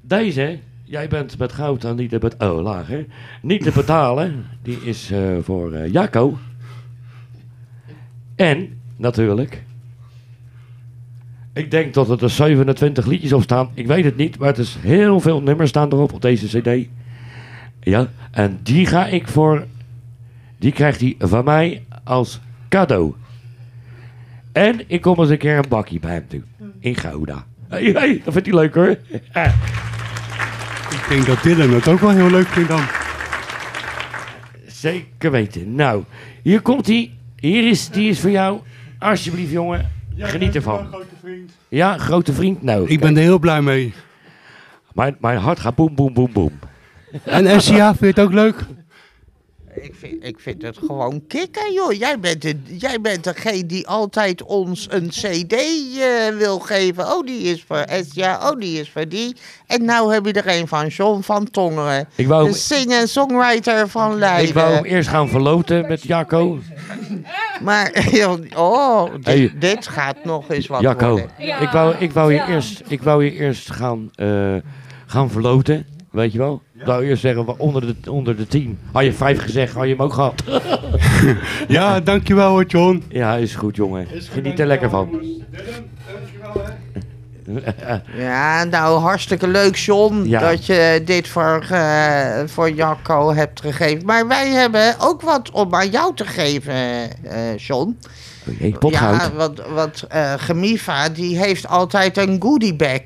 Deze, 0.00 0.58
jij 0.84 1.08
bent 1.08 1.38
met 1.38 1.52
goud 1.52 1.84
aan 1.84 1.96
niet 1.96 2.10
te 2.10 2.18
betalen. 2.18 2.56
Oh, 2.56 2.62
laag 2.62 2.86
hè. 2.86 3.06
Niet 3.42 3.62
te 3.62 3.70
betalen. 3.74 4.46
Die 4.62 4.78
is 4.84 5.10
eh, 5.10 5.20
voor 5.42 5.72
eh 5.72 5.92
Jacco. 5.92 6.38
En, 8.36 8.80
natuurlijk. 8.96 9.62
Ik 11.54 11.70
denk 11.70 11.94
dat 11.94 12.22
er 12.22 12.30
27 12.30 13.06
liedjes 13.06 13.32
op 13.32 13.42
staan. 13.42 13.70
Ik 13.74 13.86
weet 13.86 14.04
het 14.04 14.16
niet, 14.16 14.38
maar 14.38 14.48
het 14.48 14.58
is 14.58 14.76
heel 14.80 15.20
veel 15.20 15.42
nummers 15.42 15.70
staan 15.70 15.92
erop 15.92 16.12
op 16.12 16.22
deze 16.22 16.60
cd. 16.60 16.88
Ja, 17.80 18.08
en 18.30 18.60
die 18.62 18.86
ga 18.86 19.06
ik 19.06 19.28
voor 19.28 19.66
die 20.62 20.72
krijgt 20.72 21.00
hij 21.00 21.14
van 21.18 21.44
mij 21.44 21.84
als 22.04 22.40
cadeau. 22.68 23.14
En 24.52 24.80
ik 24.86 25.00
kom 25.00 25.18
eens 25.18 25.30
een 25.30 25.38
keer 25.38 25.56
een 25.56 25.68
bakje 25.68 26.00
bij 26.00 26.12
hem 26.12 26.24
doen. 26.28 26.44
In 26.78 26.96
Gouda. 26.96 27.44
Hey, 27.68 27.82
hey, 27.82 28.20
dat 28.24 28.32
vindt 28.32 28.48
hij 28.48 28.56
leuk 28.56 28.74
hoor. 28.74 28.88
Ik 30.90 31.06
denk 31.08 31.26
dat 31.26 31.42
Dylan 31.42 31.70
het 31.70 31.88
ook 31.88 32.00
wel 32.00 32.10
heel 32.10 32.30
leuk 32.30 32.46
vindt 32.46 32.68
dan. 32.68 32.82
Zeker 34.66 35.30
weten. 35.30 35.74
Nou, 35.74 36.04
hier 36.42 36.60
komt 36.60 36.86
hij. 36.86 37.10
Hier 37.36 37.68
is, 37.68 37.88
die 37.88 38.08
is 38.08 38.20
voor 38.20 38.30
jou. 38.30 38.60
Alsjeblieft 38.98 39.50
jongen, 39.50 39.91
geniet 40.16 40.54
ervan. 40.54 40.86
Ja, 41.68 41.98
grote 41.98 42.32
vriend. 42.32 42.62
Nou, 42.62 42.88
Ik 42.88 43.00
ben 43.00 43.16
er 43.16 43.22
heel 43.22 43.38
blij 43.38 43.62
mee. 43.62 43.94
mijn, 44.92 45.16
mijn 45.20 45.38
hart 45.38 45.60
gaat 45.60 45.74
boem, 45.74 45.94
boem, 45.94 46.12
boem, 46.12 46.32
boem. 46.32 46.58
En 47.24 47.60
SCA 47.62 47.86
vind 47.94 47.98
je 48.00 48.06
het 48.06 48.20
ook 48.20 48.32
leuk? 48.32 48.56
Ik 49.74 49.94
vind, 49.94 50.24
ik 50.24 50.40
vind 50.40 50.62
het 50.62 50.78
gewoon 50.86 51.22
kicken, 51.26 51.72
joh. 51.72 51.92
Jij 51.92 52.18
bent, 52.18 52.42
de, 52.42 52.56
jij 52.78 53.00
bent 53.00 53.24
degene 53.24 53.66
die 53.66 53.86
altijd 53.88 54.42
ons 54.42 54.86
een 54.90 55.08
cd 55.08 55.52
eh, 55.52 56.36
wil 56.38 56.58
geven. 56.58 57.04
Oh, 57.06 57.26
die 57.26 57.40
is 57.42 57.64
voor 57.66 57.76
Esja. 57.76 58.50
Oh, 58.50 58.60
die 58.60 58.80
is 58.80 58.90
voor 58.90 59.08
die. 59.08 59.36
En 59.66 59.84
nou 59.84 60.12
heb 60.14 60.26
je 60.26 60.32
er 60.32 60.58
een 60.58 60.68
van 60.68 60.86
John 60.86 61.20
van 61.20 61.50
Tongeren. 61.50 62.08
Ik 62.14 62.26
wou, 62.26 62.42
De 62.44 62.48
hem- 62.50 62.58
sing- 62.58 62.92
en 62.92 63.08
songwriter 63.08 63.88
van 63.88 64.12
ik 64.12 64.18
wou 64.20 64.32
hem 64.44 64.50
Leiden. 64.52 64.84
eerst 64.84 65.08
gaan 65.08 65.28
verloten 65.28 65.86
met 65.88 66.02
Jacco. 66.02 66.58
Maar, 67.62 68.08
joh, 68.10 68.38
oh, 68.56 69.12
dit, 69.14 69.24
Hey. 69.24 69.52
dit 69.58 69.88
gaat 69.88 70.24
nog 70.24 70.48
eens 70.50 70.66
wat 70.66 70.80
Jacco, 70.80 71.08
worden. 71.10 71.30
ik 71.60 71.68
wou, 71.72 71.94
ik 71.98 72.12
wou 72.12 72.32
je 72.34 72.44
eerst, 72.48 72.82
ik 72.88 73.02
wou 73.02 73.24
je 73.24 73.32
eerst 73.32 73.70
gaan, 73.70 74.10
eh, 74.14 74.54
gaan 75.06 75.30
verloten. 75.30 75.86
Weet 76.12 76.32
je 76.32 76.38
wel? 76.38 76.62
Ik 76.78 76.84
wou 76.84 77.04
eerst 77.04 77.22
zeggen, 77.22 77.58
onder 77.58 77.86
de, 77.86 78.10
onder 78.10 78.36
de 78.36 78.46
tien. 78.46 78.78
Had 78.92 79.04
je 79.04 79.12
vijf 79.12 79.42
gezegd, 79.42 79.74
had 79.74 79.84
je 79.84 79.90
hem 79.90 80.02
ook 80.02 80.12
gehad. 80.12 80.42
Ja, 81.68 82.00
dankjewel 82.00 82.48
hoor 82.50 82.64
John. 82.64 83.02
Ja, 83.08 83.36
is 83.36 83.54
goed 83.54 83.76
jongen. 83.76 84.06
Geniet 84.30 84.60
er 84.60 84.66
lekker 84.66 84.90
van. 84.90 85.20
Ja, 88.16 88.64
nou 88.64 89.00
hartstikke 89.00 89.46
leuk, 89.48 89.76
John, 89.76 90.22
Ja. 90.24 90.40
dat 90.40 90.66
je 90.66 91.02
dit 91.04 91.28
voor, 91.28 91.66
eh, 91.70 92.42
voor 92.46 92.70
Jacco 92.70 93.32
hebt 93.34 93.60
gegeven. 93.60 94.04
Maar 94.06 94.26
wij 94.28 94.48
hebben 94.48 94.94
ook 94.98 95.20
wat 95.22 95.50
om 95.50 95.74
aan 95.74 95.90
jou 95.90 96.14
te 96.14 96.24
geven, 96.24 96.74
eh 97.22 97.56
John. 97.56 97.98
Oh 98.62 98.78
potgoud. 98.78 99.20
Ja, 99.20 99.32
want, 99.32 99.62
want 99.74 100.02
eh, 100.02 100.32
Gemiva 100.36 101.08
die 101.08 101.38
heeft 101.38 101.68
altijd 101.68 102.16
een 102.16 102.36
goodiebag. 102.42 103.00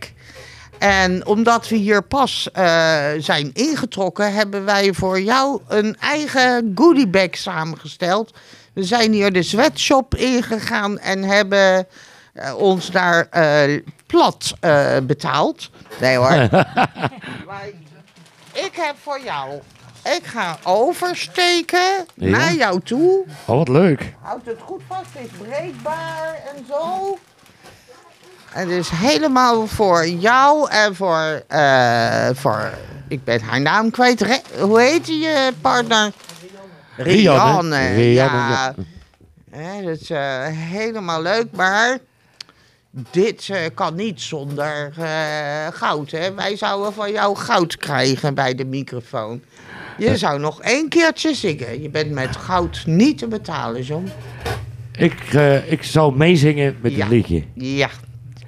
En 0.79 1.27
omdat 1.27 1.69
we 1.69 1.77
hier 1.77 2.03
pas 2.03 2.49
eh, 2.53 3.05
zijn 3.19 3.51
ingetrokken, 3.53 4.33
hebben 4.33 4.65
wij 4.65 4.93
voor 4.93 5.21
jou 5.21 5.61
een 5.69 5.97
eigen 6.01 6.73
goodiebag 6.75 7.29
samengesteld. 7.31 8.35
We 8.73 8.85
zijn 8.85 9.13
hier 9.13 9.33
de 9.33 9.43
sweatshop 9.43 10.15
ingegaan 10.15 10.99
en 10.99 11.23
hebben 11.23 11.87
eh, 12.33 12.55
ons 12.57 12.91
daar 12.91 13.27
eh, 13.31 13.81
plat 14.07 14.55
betaald. 15.03 15.71
Nee 16.01 16.17
hoor. 16.17 16.29
Maar 17.47 17.67
ik 18.53 18.71
heb 18.73 18.95
voor 19.03 19.21
jou. 19.25 19.61
Ik 20.17 20.25
ga 20.25 20.59
oversteken 20.65 22.07
Ja? 22.15 22.29
naar 22.31 22.55
jou 22.55 22.81
toe. 22.85 23.25
Oh, 23.45 23.57
wat 23.57 23.69
leuk. 23.69 24.15
Houd 24.21 24.41
het 24.45 24.59
goed 24.61 24.83
vast, 24.89 25.07
het 25.13 25.25
is 25.31 25.47
breekbaar 25.47 26.35
en 26.57 26.65
zo. 26.69 27.19
Het 28.57 28.69
is 28.69 28.89
helemaal 28.91 29.67
voor 29.67 30.07
jou 30.09 30.71
en 30.71 30.95
voor, 30.95 31.43
eh, 31.49 32.29
voor 32.35 32.71
ik 33.09 33.25
ben 33.25 33.41
haar 33.41 33.61
naam 33.61 33.91
kwijt. 33.91 34.21
Re- 34.21 34.61
hoe 34.61 34.81
heet 34.81 35.07
je 35.07 35.53
partner? 35.61 36.13
Rianne. 36.97 37.89
Rianne, 37.95 38.13
ja. 38.13 38.75
ja. 39.53 39.83
Dat 39.83 40.01
is 40.01 40.11
eh, 40.11 40.45
helemaal 40.47 41.23
leuk, 41.23 41.47
maar 41.53 41.99
dit 43.11 43.49
eh, 43.51 43.59
kan 43.75 43.95
niet 43.95 44.21
zonder 44.21 44.93
eh, 44.99 45.07
goud. 45.73 46.11
Hè? 46.11 46.35
Wij 46.35 46.57
zouden 46.57 46.93
van 46.93 47.13
jou 47.13 47.37
goud 47.37 47.77
krijgen 47.77 48.35
bij 48.35 48.55
de 48.55 48.65
microfoon. 48.65 49.43
Je 49.99 50.17
zou 50.17 50.39
nog 50.41 50.61
één 50.63 50.89
keertje 50.89 51.35
zingen. 51.35 51.83
Je 51.83 51.89
bent 51.91 52.11
met 52.11 52.37
goud 52.37 52.83
niet 52.87 53.19
te 53.19 53.27
betalen, 53.29 53.83
John. 53.83 54.09
Ik, 54.99 55.21
eh, 55.35 55.73
ik 55.73 55.83
zal 55.83 56.11
meezingen 56.11 56.77
met 56.81 56.93
Ja. 56.93 56.99
het 56.99 57.09
liedje. 57.09 57.45
Ja. 57.55 57.89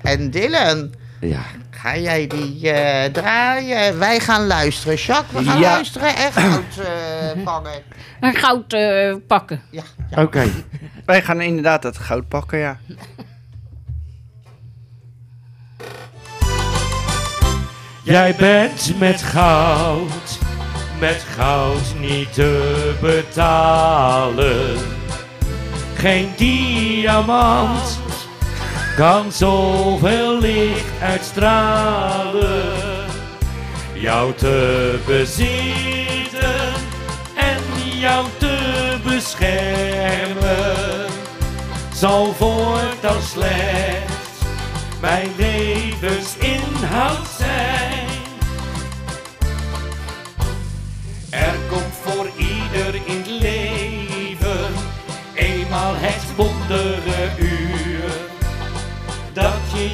En 0.08 0.30
Dylan, 0.30 0.94
Ja. 1.20 1.40
ga 1.70 1.96
jij 1.96 2.26
die 2.26 2.70
eh, 2.70 3.12
draaien? 3.12 3.98
Wij 3.98 4.20
gaan 4.20 4.46
luisteren. 4.46 4.96
Jacques, 4.96 5.42
we 5.44 5.50
gaan 5.50 5.60
Ja. 5.60 5.70
luisteren 5.70 6.16
en 6.16 6.32
goud 6.32 6.78
eh 6.78 7.42
vangen. 7.44 7.82
een 8.20 8.34
goud 8.34 8.72
eh, 8.72 9.14
pakken. 9.26 9.62
Ja, 9.70 9.82
ja. 10.10 10.22
Oké. 10.22 10.44
Wij 11.06 11.22
gaan 11.22 11.40
inderdaad 11.40 11.82
het 11.82 11.98
goud 11.98 12.28
pakken, 12.28 12.58
ja. 12.58 12.78
Jij 18.02 18.34
bent 18.38 18.98
met 18.98 19.22
goud, 19.22 20.38
met 21.00 21.24
goud 21.36 21.94
niet 22.00 22.32
te 22.34 22.94
betalen. 23.00 24.76
Geen 25.94 26.28
diamant 26.36 27.97
kan 28.98 29.32
zoveel 29.32 30.38
licht 30.38 30.84
uitstralen. 31.02 32.74
Jou 33.94 34.34
te 34.34 34.98
bezitten 35.06 36.72
en 37.34 37.62
jou 37.98 38.26
te 38.38 38.96
beschermen 39.04 40.76
zal 41.94 42.34
voortaan 42.34 43.22
slechts 43.22 44.38
mijn 45.00 45.28
levensinhoud 45.36 47.37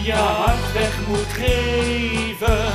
je 0.04 0.12
hart 0.12 0.72
weg 0.72 0.92
moet 1.08 1.32
geven, 1.32 2.72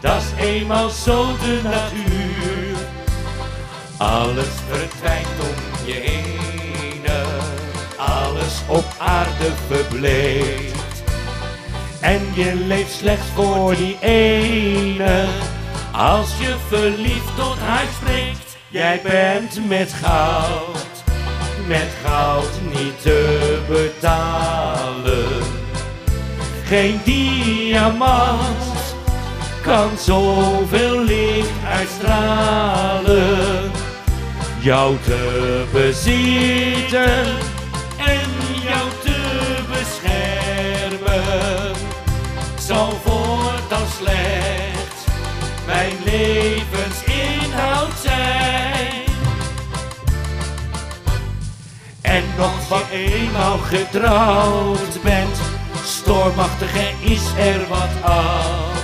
dat 0.00 0.22
is 0.22 0.44
eenmaal 0.44 0.88
zo 0.88 1.26
de 1.36 1.60
natuur. 1.62 2.76
Alles 3.96 4.46
verdwijnt 4.70 5.40
om 5.40 5.86
je 5.86 5.92
heen, 5.92 7.02
alles 7.96 8.60
op 8.66 8.84
aarde 8.98 9.50
verbleekt. 9.66 11.02
En 12.00 12.20
je 12.34 12.54
leeft 12.54 12.92
slechts 12.92 13.26
voor 13.34 13.76
die 13.76 13.96
ene, 14.00 15.26
als 15.92 16.28
je 16.38 16.54
verliefd 16.68 17.36
tot 17.36 17.58
haar 17.58 17.86
spreekt. 18.00 18.56
Jij 18.68 19.00
bent 19.02 19.68
met 19.68 19.92
goud, 19.92 21.04
met 21.66 21.88
goud 22.04 22.50
niet 22.72 23.02
te 23.02 23.58
betalen. 23.68 25.33
Geen 26.66 27.00
diamant 27.04 28.64
kan 29.62 29.90
zoveel 29.98 31.00
licht 31.00 31.50
uitstralen. 31.72 33.70
Jou 34.58 34.96
te 35.04 35.64
bezitten 35.72 37.26
en 37.98 38.30
jou 38.62 38.88
te 39.02 39.20
beschermen. 39.70 41.22
Zal 42.58 42.92
voortaan 43.04 43.86
slechts 43.98 45.04
mijn 45.66 45.96
levensinhoud 46.04 47.92
zijn. 48.02 49.02
En 52.02 52.22
nog 52.38 52.68
wat 52.68 52.84
eenmaal 52.90 53.58
getrouwd 53.58 55.02
bent, 55.02 55.38
stormachtige 56.04 56.86
is 57.00 57.22
er 57.38 57.68
wat 57.68 58.10
af. 58.10 58.82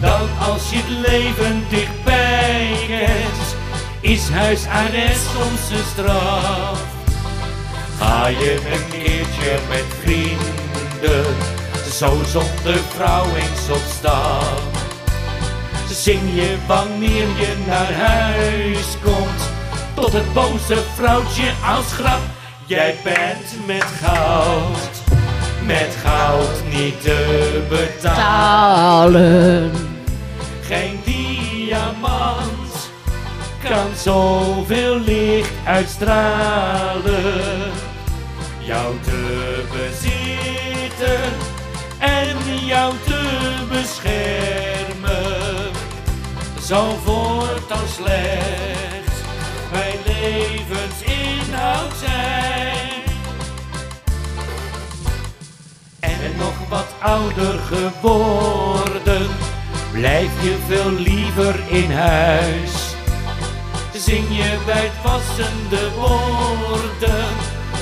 Dan 0.00 0.28
als 0.48 0.70
je 0.70 0.76
het 0.76 1.10
leven 1.10 1.64
dichtbij 1.68 2.76
kent, 2.86 3.56
is 4.00 4.28
huisarrest 4.28 5.26
soms 5.32 5.70
een 5.70 5.86
straf. 5.92 6.82
Ga 7.98 8.26
je 8.26 8.52
een 8.72 8.88
keertje 8.90 9.58
met 9.68 9.84
vrienden, 10.02 11.36
zo 11.92 12.20
zonder 12.26 12.80
vrouw 12.94 13.24
eens 13.24 13.70
op 13.70 13.84
stap. 13.98 14.62
Zing 15.90 16.34
je 16.34 16.56
wanneer 16.66 17.28
je 17.40 17.54
naar 17.66 17.92
huis 17.92 18.96
komt, 19.04 19.42
tot 19.94 20.12
het 20.12 20.32
boze 20.32 20.82
vrouwtje 20.94 21.52
als 21.76 21.92
grap. 21.92 22.22
Jij 22.66 22.96
bent 23.04 23.66
met 23.66 23.84
goud, 24.02 25.03
met 25.66 25.96
goud 26.04 26.62
niet 26.72 27.02
te 27.02 27.60
betalen. 27.68 29.70
Geen 30.62 31.00
diamant 31.04 32.90
kan 33.68 33.86
zoveel 33.96 35.00
licht 35.00 35.52
uitstralen. 35.66 37.22
Jou 38.58 38.94
te 39.02 39.62
bezitten 39.72 41.32
en 41.98 42.36
jou 42.66 42.94
te 43.06 43.22
beschermen. 43.68 45.70
Zal 46.60 46.98
voortaan 47.04 47.88
slechts 47.96 49.20
mijn 49.72 49.98
levensinhoud 50.06 50.73
ouder 57.04 57.58
geworden, 57.58 59.26
blijf 59.92 60.42
je 60.42 60.56
veel 60.66 60.90
liever 60.90 61.54
in 61.68 61.90
huis. 61.90 62.72
Zing 63.92 64.28
je 64.28 64.58
bij 64.66 64.90
het 64.90 65.02
wassen 65.02 65.68
de 65.70 65.90
woorden, 65.96 67.24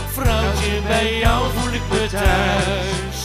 vrouwtje 0.09 0.81
bij 0.87 1.19
jou 1.19 1.45
voel 1.55 1.73
ik 1.73 1.83
me 1.91 2.07
thuis. 2.11 3.25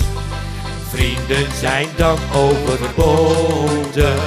Vrienden 0.90 1.52
zijn 1.60 1.88
dan 1.96 2.18
overboden, 2.36 4.20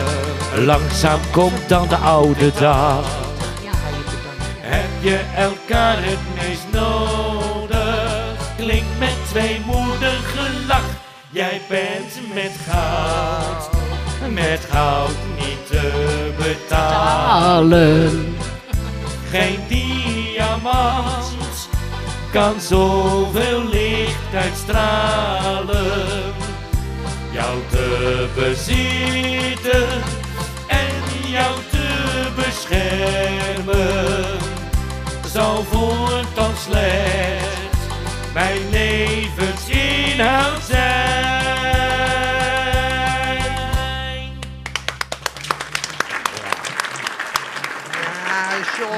langzaam 0.57 1.21
komt 1.31 1.68
dan 1.68 1.89
de 1.89 1.97
oude 1.97 2.53
dag. 2.59 3.05
Heb 4.61 4.91
je 5.01 5.21
elkaar 5.37 5.97
het 5.99 6.18
meest 6.37 6.66
nodig? 6.73 8.55
Klinkt 8.57 8.99
met 8.99 9.14
tweemoedig 9.29 9.81
gelach. 9.81 9.89
Jij 11.41 11.61
bent 11.68 12.34
met 12.34 12.53
goud, 12.68 13.70
met 14.32 14.66
goud 14.70 15.16
niet 15.36 15.66
te 15.66 16.32
betalen. 16.36 18.36
Geen 19.30 19.59
diamant 19.68 21.68
kan 22.32 22.61
zoveel 22.61 23.68
licht 23.68 24.34
uitstralen. 24.34 26.32
Jou 27.30 27.59
te 27.70 28.26
bezitten 28.34 29.88
en 30.66 31.30
jou 31.30 31.55
te 31.70 31.88
beschermen 32.36 34.38
zal 35.32 35.64
voortaan 35.70 36.57
slechts 36.57 37.61
mijn 38.32 38.70
levensinhoud 38.70 40.62
zijn. 40.62 41.09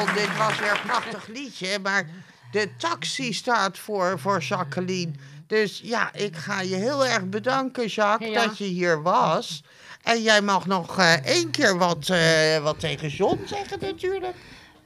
Dit 0.06 0.36
was 0.38 0.58
weer 0.58 0.70
een 0.70 0.86
prachtig 0.86 1.26
liedje, 1.26 1.78
maar 1.82 2.06
de 2.50 2.68
taxi 2.76 3.32
staat 3.32 3.78
voor, 3.78 4.18
voor 4.18 4.40
Jacqueline. 4.40 5.12
Dus 5.46 5.80
ja, 5.84 6.12
ik 6.14 6.36
ga 6.36 6.60
je 6.60 6.74
heel 6.74 7.06
erg 7.06 7.28
bedanken, 7.28 7.86
Jacques, 7.86 8.30
Ja. 8.30 8.44
dat 8.46 8.58
je 8.58 8.64
hier 8.64 9.02
was. 9.02 9.64
En 10.02 10.22
jij 10.22 10.40
mag 10.40 10.66
nog 10.66 10.98
eh, 10.98 11.12
één 11.26 11.50
keer 11.50 11.78
wat, 11.78 12.08
eh, 12.08 12.58
wat 12.62 12.80
tegen 12.80 13.08
John 13.08 13.40
zeggen 13.46 13.78
natuurlijk. 13.80 14.34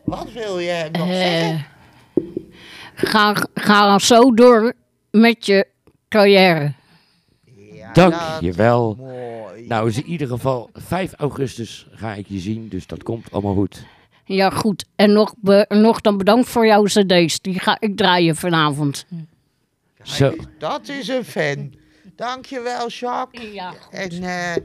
Wat 0.05 0.33
wil 0.33 0.59
je 0.59 0.89
nog 0.93 1.09
Eh, 1.09 1.15
zeggen? 1.15 1.67
Ga, 2.95 3.37
ga 3.55 3.99
zo 3.99 4.35
door 4.35 4.73
met 5.11 5.47
je 5.47 5.67
carrière. 6.09 6.73
Ja, 7.73 7.93
Dank 7.93 8.13
dat 8.13 8.41
je 8.41 8.53
wel. 8.53 8.91
is 8.93 8.97
mooi. 8.99 9.67
Nou, 9.67 9.89
is 9.89 9.97
in 9.97 10.07
ieder 10.07 10.29
geval 10.29 10.71
5 10.73 11.13
augustus 11.13 11.87
ga 11.93 12.15
ik 12.15 12.27
je 12.29 12.39
zien, 12.39 12.69
dus 12.69 12.87
dat 12.87 13.03
komt 13.03 13.33
allemaal 13.33 13.55
goed. 13.55 13.85
Ja, 14.29 14.51
goed. 14.51 14.85
En 14.97 15.13
nog, 15.13 15.35
be- 15.37 15.65
nog 15.69 16.01
dan 16.01 16.17
bedankt 16.19 16.49
voor 16.49 16.67
jouw 16.67 16.83
cd's. 16.83 17.41
Die 17.41 17.59
ga 17.61 17.77
ik 17.81 17.97
draaien 17.97 18.37
vanavond. 18.37 19.07
Zo. 20.03 20.35
Dat 20.59 20.89
is 20.89 21.09
een 21.09 21.25
fan. 21.25 21.75
Dankjewel, 22.17 22.89
Jacques. 22.89 23.53
Ja, 23.53 23.73
En 23.91 24.11
eh, 24.23 24.57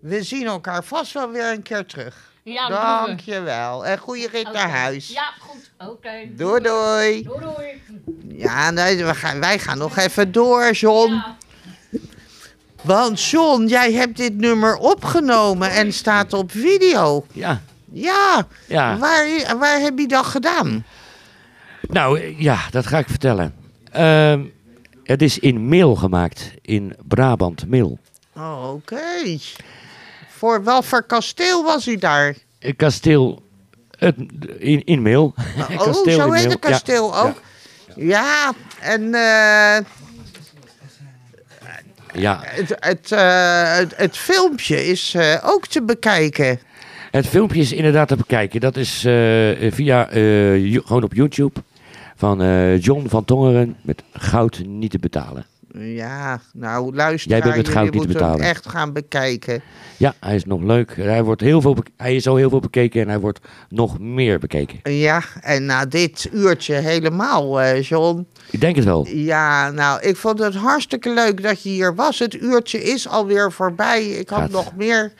we 0.00 0.22
zien 0.22 0.46
elkaar 0.46 0.84
vast 0.84 1.12
wel 1.12 1.30
weer 1.30 1.52
een 1.52 1.62
keer 1.62 1.86
terug. 1.86 2.32
Ja. 2.42 2.68
Dankjewel. 3.06 3.86
En 3.86 3.98
goede 3.98 4.28
rit 4.32 4.52
naar 4.52 4.70
huis. 4.70 5.08
Ja, 5.08 5.32
goed. 5.40 5.70
Oké. 5.88 6.10
Doei, 6.36 6.62
doei. 6.62 7.22
Doei, 7.22 7.40
doei. 7.40 7.82
Ja, 8.28 8.70
nee, 8.70 9.04
we 9.04 9.14
gaan, 9.14 9.40
wij 9.40 9.58
gaan 9.58 9.78
nog 9.78 9.96
even 9.96 10.32
door, 10.32 10.70
John. 10.72 11.12
Ja. 11.12 11.36
Want 12.82 13.22
John, 13.22 13.66
jij 13.66 13.92
hebt 13.92 14.16
dit 14.16 14.36
nummer 14.36 14.76
opgenomen 14.76 15.70
en 15.70 15.92
staat 15.92 16.32
op 16.32 16.50
video. 16.50 17.26
Ja, 17.32 17.62
Ja, 17.92 18.46
ja. 18.66 18.98
Waar, 18.98 19.56
waar 19.58 19.80
heb 19.80 19.98
je 19.98 20.08
dat 20.08 20.24
gedaan? 20.24 20.84
Nou, 21.80 22.20
eh, 22.20 22.40
ja, 22.40 22.58
dat 22.70 22.86
ga 22.86 22.98
ik 22.98 23.08
vertellen. 23.08 23.54
Ehm, 23.92 24.44
het 25.04 25.22
is 25.22 25.38
in 25.38 25.68
Meel 25.68 25.94
gemaakt, 25.94 26.50
in 26.62 26.96
Brabant, 27.08 27.66
Meel. 27.66 27.98
Oh, 28.36 28.72
Oké. 28.72 29.38
Voor 30.28 30.64
wel 30.64 30.82
voor 30.82 31.02
kasteel 31.02 31.64
was 31.64 31.84
hij 31.84 31.96
daar. 31.96 32.34
Een 32.58 32.76
kasteel 32.76 33.42
het, 33.98 34.16
in, 34.58 34.84
in 34.84 35.02
Meel. 35.02 35.34
Oh, 35.58 35.76
kasteel 35.84 36.20
zo 36.20 36.26
in 36.26 36.32
heet 36.32 36.50
het 36.50 36.58
kasteel 36.58 37.12
Ja, 37.12 37.20
ook. 37.22 37.40
Ja, 37.96 38.52
en 38.80 39.14
eh, 39.14 39.84
Ja, 42.12 42.40
het, 42.42 42.76
het, 42.78 43.12
eh, 43.12 43.74
het, 43.76 43.96
het 43.96 44.16
filmpje 44.16 44.86
is 44.86 45.14
eh, 45.14 45.36
ook 45.42 45.66
te 45.66 45.82
bekijken. 45.82 46.60
Het 47.10 47.26
filmpje 47.26 47.60
is 47.60 47.72
inderdaad 47.72 48.08
te 48.08 48.16
bekijken. 48.16 48.60
Dat 48.60 48.76
is 48.76 49.04
eh, 49.04 49.72
via, 49.72 50.08
eh, 50.08 50.80
gewoon 50.84 51.02
op 51.02 51.14
YouTube. 51.14 51.60
Van 52.16 52.42
eh, 52.42 52.80
John 52.80 53.08
van 53.08 53.24
Tongeren 53.24 53.76
met 53.82 54.02
Goud 54.12 54.62
niet 54.66 54.90
te 54.90 54.98
betalen. 54.98 55.46
Ja, 55.78 56.40
nou 56.52 56.94
luister, 56.94 57.30
Jij 57.30 57.40
bent 57.40 57.56
met 57.56 57.68
goud 57.68 57.92
niet 57.92 58.02
te 58.02 58.08
betalen. 58.08 58.40
echt 58.40 58.68
gaan 58.68 58.92
bekijken. 58.92 59.62
Ja, 59.96 60.14
hij 60.20 60.34
is 60.34 60.44
nog 60.44 60.62
leuk. 60.62 60.96
Hij, 60.96 61.22
wordt 61.22 61.40
heel 61.40 61.60
veel 61.60 61.76
hij 61.96 62.14
is 62.14 62.28
al 62.28 62.36
heel 62.36 62.48
veel 62.48 62.60
bekeken 62.60 63.00
en 63.00 63.08
hij 63.08 63.18
wordt 63.18 63.40
nog 63.68 63.98
meer 63.98 64.38
bekeken. 64.38 64.94
Ja, 64.94 65.22
en 65.40 65.64
na 65.64 65.86
dit 65.86 66.28
uurtje 66.32 66.74
helemaal, 66.74 67.64
John. 67.74 68.26
Ik 68.50 68.60
denk 68.60 68.76
het 68.76 68.84
wel. 68.84 69.06
Ja, 69.08 69.70
nou, 69.70 70.00
ik 70.00 70.16
vond 70.16 70.38
het 70.38 70.54
hartstikke 70.54 71.14
leuk 71.14 71.42
dat 71.42 71.62
je 71.62 71.68
hier 71.68 71.94
was. 71.94 72.18
Het 72.18 72.34
uurtje 72.34 72.82
is 72.82 73.08
alweer 73.08 73.52
voorbij. 73.52 74.04
Ik 74.04 74.28
had 74.28 74.40
Gaat. 74.40 74.50
nog 74.50 74.76
meer 74.76 75.12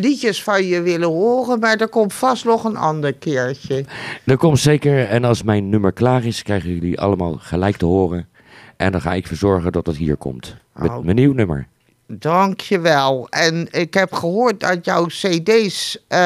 liedjes 0.00 0.42
van 0.42 0.64
je 0.64 0.82
willen 0.82 1.08
horen, 1.08 1.58
maar 1.58 1.76
er 1.76 1.88
komt 1.88 2.12
vast 2.12 2.44
nog 2.44 2.64
een 2.64 2.76
ander 2.76 3.12
keertje. 3.12 3.84
Dat 4.24 4.38
komt 4.38 4.58
zeker. 4.58 5.04
En 5.08 5.24
als 5.24 5.42
mijn 5.42 5.68
nummer 5.68 5.92
klaar 5.92 6.24
is, 6.24 6.42
krijgen 6.42 6.74
jullie 6.74 7.00
allemaal 7.00 7.36
gelijk 7.40 7.76
te 7.76 7.86
horen. 7.86 8.28
En 8.76 8.92
dan 8.92 9.00
ga 9.00 9.12
ik 9.14 9.26
verzorgen 9.26 9.72
dat 9.72 9.86
het 9.86 9.96
hier 9.96 10.16
komt. 10.16 10.56
Met 10.74 10.90
Oh. 10.90 11.04
mijn 11.04 11.16
nieuw 11.16 11.32
nummer. 11.32 11.66
Dankjewel. 12.10 13.26
En 13.30 13.68
ik 13.70 13.94
heb 13.94 14.12
gehoord 14.12 14.60
dat 14.60 14.84
jouw 14.84 15.06
cd's, 15.06 15.98
eh, 16.08 16.18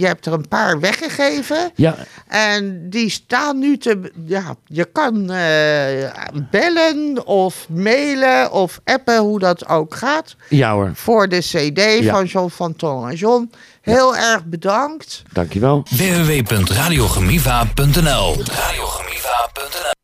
je 0.00 0.06
hebt 0.06 0.26
er 0.26 0.32
een 0.32 0.48
paar 0.48 0.80
weggegeven. 0.80 1.70
Ja, 1.74 1.94
En 2.28 2.90
die 2.90 3.10
staan 3.10 3.58
nu 3.58 3.78
te. 3.78 4.12
Ja, 4.26 4.54
je 4.66 4.84
kan 4.84 5.30
eh, 5.30 6.10
bellen 6.50 7.26
of 7.26 7.66
mailen 7.68 8.52
of 8.52 8.80
appen, 8.84 9.18
hoe 9.18 9.38
dat 9.38 9.68
ook 9.68 9.94
gaat. 9.94 10.36
ja 10.48 10.72
hoor. 10.72 10.90
Voor 10.94 11.28
de 11.28 11.38
CD 11.38 12.02
Ja. 12.04 12.12
van 12.12 12.24
John 12.24 12.48
van 12.48 12.76
Tongeren. 12.76 13.16
John, 13.16 13.50
heel 13.80 14.16
erg 14.16 14.44
bedankt. 14.44 15.22
Dankjewel. 15.32 15.82
www.radiogemiva.nl 15.90 18.36
Radiogemiva.nl 18.44 20.00